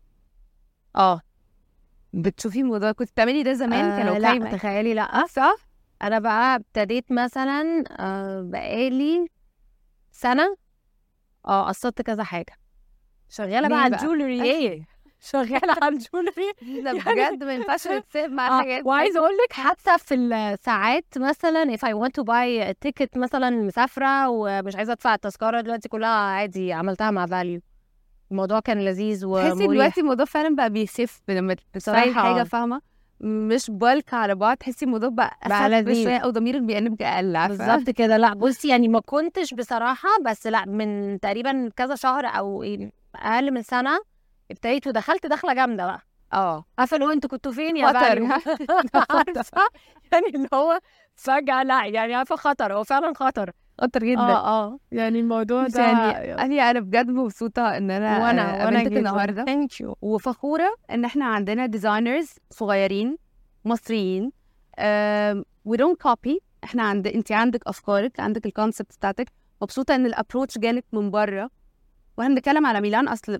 آه. 0.95 1.21
بتشوفي 2.13 2.59
الموضوع 2.61 2.91
كنت 2.91 3.09
بتعملي 3.11 3.43
ده 3.43 3.53
زمان 3.53 3.97
كان 3.97 4.07
آه 4.07 4.27
okay 4.27 4.39
لا؟ 4.39 4.51
تخيلي 4.57 4.93
لأ. 4.93 5.25
صح؟ 5.29 5.55
أنا 6.01 6.19
بقى 6.19 6.55
ابتديت 6.55 7.11
مثلا 7.11 7.83
آه، 7.99 8.41
بقالي 8.41 9.27
سنة 10.11 10.55
آه 11.45 11.67
قسطت 11.67 12.01
كذا 12.01 12.23
حاجة. 12.23 12.53
شغالة 13.29 13.67
بقى 13.67 13.79
على؟ 13.81 13.95
ال 13.95 14.01
jewelry 14.01 14.43
إيه؟ 14.43 14.85
شغالة 15.31 15.75
على 15.81 15.95
ال 15.95 16.02
jewelry. 16.02 16.51
ده 16.83 16.91
يعني- 16.91 16.99
بجد 16.99 17.43
ما 17.43 17.53
ينفعش 17.53 17.87
نتسيب 17.87 18.31
مع 18.31 18.47
آه، 18.47 18.59
الحاجات 18.59 18.83
دي. 18.83 18.89
وعايزة 18.89 19.19
أقول 19.19 19.31
لك 19.45 19.53
حتى 19.53 19.97
في 19.97 20.15
الساعات 20.15 21.05
مثلا 21.17 21.75
if 21.77 21.79
I 21.79 21.93
want 21.93 22.11
to 22.21 22.23
buy 22.25 22.71
a 22.71 22.89
ticket 22.89 23.17
مثلا 23.17 23.49
مسافرة 23.49 24.29
ومش 24.29 24.75
عايزة 24.75 24.93
أدفع 24.93 25.13
التذكرة 25.15 25.61
دلوقتي 25.61 25.89
كلها 25.89 26.09
عادي 26.09 26.73
عملتها 26.73 27.11
مع 27.11 27.25
valU 27.25 27.61
الموضوع 28.31 28.59
كان 28.59 28.85
لذيذ 28.85 29.17
تحسي 29.19 29.25
ومريح. 29.25 29.67
دلوقتي 29.71 30.01
الموضوع 30.01 30.25
فعلا 30.25 30.55
بقى 30.55 30.69
بي 30.69 30.87
save 30.87 31.21
لما 31.29 31.55
تدفعي 31.73 32.13
حاجة 32.13 32.41
آه. 32.41 32.43
فاهمة؟ 32.43 32.81
مش 33.23 33.71
كله 33.71 34.13
على 34.13 34.35
بعض 34.35 34.57
تحسي 34.57 34.85
الموضوع 34.85 35.09
بقى 35.09 35.37
اخف 35.43 35.71
لذيذ. 35.71 36.03
شوية 36.03 36.17
أو 36.17 36.29
ضميرك 36.29 36.61
بيأنبك 36.61 37.01
أقل؟ 37.01 37.47
بالظبط 37.47 37.89
كده 37.89 38.17
لا 38.17 38.33
بصي 38.33 38.67
يعني 38.69 38.87
ما 38.87 38.99
كنتش 38.99 39.53
بصراحة 39.53 40.09
بس 40.25 40.47
لا 40.47 40.65
من 40.65 41.19
تقريبا 41.19 41.69
كذا 41.75 41.95
شهر 41.95 42.25
أو 42.25 42.63
أقل 43.15 43.51
من 43.51 43.61
سنة 43.61 43.99
ابتديت 44.51 44.87
ودخلت 44.87 45.25
دخلة 45.25 45.53
جامدة 45.53 45.85
بقى 45.85 46.01
آه 46.33 46.65
عارفة 46.79 46.95
اللي 46.95 47.05
هو 47.07 47.11
أنتوا 47.11 47.29
كنتوا 47.29 47.51
فين 47.51 47.77
يا. 47.77 47.93
valU 47.93 48.25
عارفة 49.09 49.61
يعني 50.11 50.25
اللي 50.35 50.47
هو 50.53 50.79
فجأة 51.15 51.63
لا 51.63 51.85
يعني 51.85 52.15
عارفة 52.15 52.35
خطر 52.35 52.73
هو 52.73 52.83
فعلا 52.83 53.13
خطر 53.15 53.51
خطر 53.83 54.03
جدا. 54.03 54.19
آه 54.21 54.65
آه. 54.65 54.79
يعني 54.91 55.19
الموضوع 55.19 55.67
ده 55.67 55.81
يعني 55.81 56.33
أنا 56.61 56.71
أنا 56.71 56.79
بجد 56.79 57.07
مبسوطة 57.09 57.77
إن 57.77 57.91
أنا 57.91 58.19
وأنا 58.23 58.41
آه، 58.61 58.65
وأنا 58.65 58.77
قابلتك 58.79 58.97
النهارده. 58.97 59.45
thank 59.45 59.81
you 59.81 59.95
وفخورة 60.01 60.75
إن 60.91 61.05
إحنا 61.05 61.25
عندنا 61.25 61.65
designers 61.65 62.29
صغيرين 62.49 63.17
مصريين 63.65 64.31
we 65.65 65.77
don't 65.77 66.01
copy 66.01 66.39
إحنا 66.63 66.83
عند 66.83 67.07
أنت 67.07 67.31
عندك 67.31 67.67
أفكارك 67.67 68.19
عندك 68.19 68.45
ال 68.45 68.52
concept 68.52 68.95
بتاعتك. 68.95 69.27
مبسوطة 69.61 69.95
إن 69.95 70.05
ال 70.05 70.11
approach 70.11 70.57
جالك 70.57 70.85
من 70.93 71.11
بره. 71.11 71.49
وإحنا 72.17 72.35
بنتكلم 72.35 72.65
على 72.65 72.81
ميلان 72.81 73.07
أصل 73.07 73.39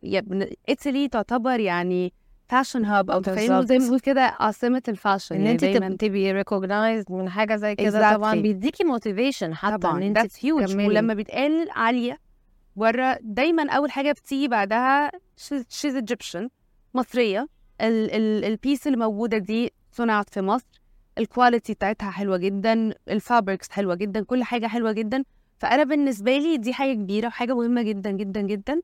إيطاليا 0.70 1.08
تعتبر 1.08 1.60
يعني 1.60 2.14
fashion 2.48 2.86
hub 2.86 3.12
أو 3.12 3.20
بالظبط. 3.20 3.40
زي 3.40 3.50
ما 3.50 3.62
بنقول 3.86 4.00
كده 4.00 4.22
عاصمة 4.22 4.84
ال 4.88 4.94
fashion 4.94 5.36
إن 5.36 5.42
يعني 5.46 5.88
انت 5.88 6.02
تبقي 6.02 6.32
recognized 6.32 7.12
من 7.12 7.30
حاجة 7.30 7.56
زي 7.56 7.76
كده 7.76 8.14
طبعا 8.16 8.34
Exactly. 8.34 8.38
بيديكي 8.38 8.84
motivation 8.84 9.56
حتى 9.56 9.78
طبعا. 9.78 9.98
إن 9.98 10.04
انت 10.18 10.36
تكملي. 10.36 10.88
ولما 10.88 11.14
بيتقال 11.14 11.68
عالية 11.72 12.20
بره 12.76 13.18
دايما 13.22 13.70
أول 13.72 13.92
حاجة 13.92 14.12
بتيجي 14.12 14.48
بعدها 14.48 15.12
she's 15.70 15.96
Egyptian 15.96 16.50
مصرية. 16.94 17.48
ال 17.82 18.12
ال 18.12 18.46
ال 18.46 18.53
piece 18.53 18.88
اللي 18.88 18.98
موجودة 18.98 19.38
دي 19.38 19.74
صنعت 19.92 20.30
في 20.30 20.42
مصر. 20.42 20.82
ال 21.18 21.25
quality 21.25 21.74
بتاعتها 21.74 22.12
حلوة 22.12 22.38
جدا. 22.38 22.94
ال 23.10 23.17
fabrics 23.17 23.70
حلوة 23.70 23.96
جدا. 23.96 24.24
كل 24.24 24.44
حاجة 24.44 24.68
حلوة 24.68 24.92
جدا. 24.92 25.24
فأنا 25.58 25.84
بالنسبة 25.84 26.38
لي 26.38 26.58
دي 26.58 26.74
حاجة 26.74 26.94
كبيرة 26.94 27.28
وحاجة 27.28 27.56
مهمة 27.56 27.82
جدا 27.82 28.12
جدا 28.12 28.42
جدا. 28.42 28.82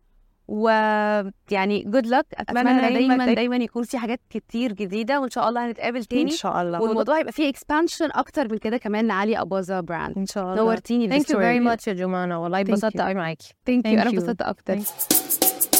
ويعني 0.50 1.84
good 1.84 2.08
luck 2.08 2.26
أتمنى, 2.34 2.70
أتمنى 2.70 2.82
دايماً- 2.82 2.94
دايما 2.94 3.34
دايما 3.34 3.56
يكون 3.56 3.84
في 3.84 3.98
حاجات 3.98 4.20
كتير 4.30 4.74
جديدة 4.74 5.22
وإن 5.22 5.30
شاء 5.30 5.50
الله 5.50 5.68
هنتقابل 5.68 6.06
تاني. 6.06 6.32
شاء 6.32 6.62
الله. 6.62 6.82
والموضوع 6.82 7.18
هيبقى 7.18 7.32
فيه 7.32 7.50
expansion 7.50 8.10
أكتر 8.12 8.52
من 8.52 8.58
كده 8.58 8.78
كمان 8.78 9.08
لعلي 9.08 9.42
أباظة 9.42 9.80
brand 9.80 10.18
إن 10.18 10.26
شاء 10.26 10.44
الله. 10.44 10.56
نورتيني 10.56 11.10
thank 11.10 11.30
you 11.30 11.39
very 11.39 11.60
much 11.60 11.88
يا 11.88 11.94
جمانه 11.94 12.44
والله 12.44 12.62
اتبسطت 12.62 12.98
you. 12.98 13.02
قوي 13.02 13.14
معاكي. 13.14 13.54
thank 13.65 13.86
you 13.86 13.94
أنا 13.94 14.04
you. 14.04 14.14
انبسطت 14.14 14.42
أكتر. 14.42 14.76
Thank 14.80 15.79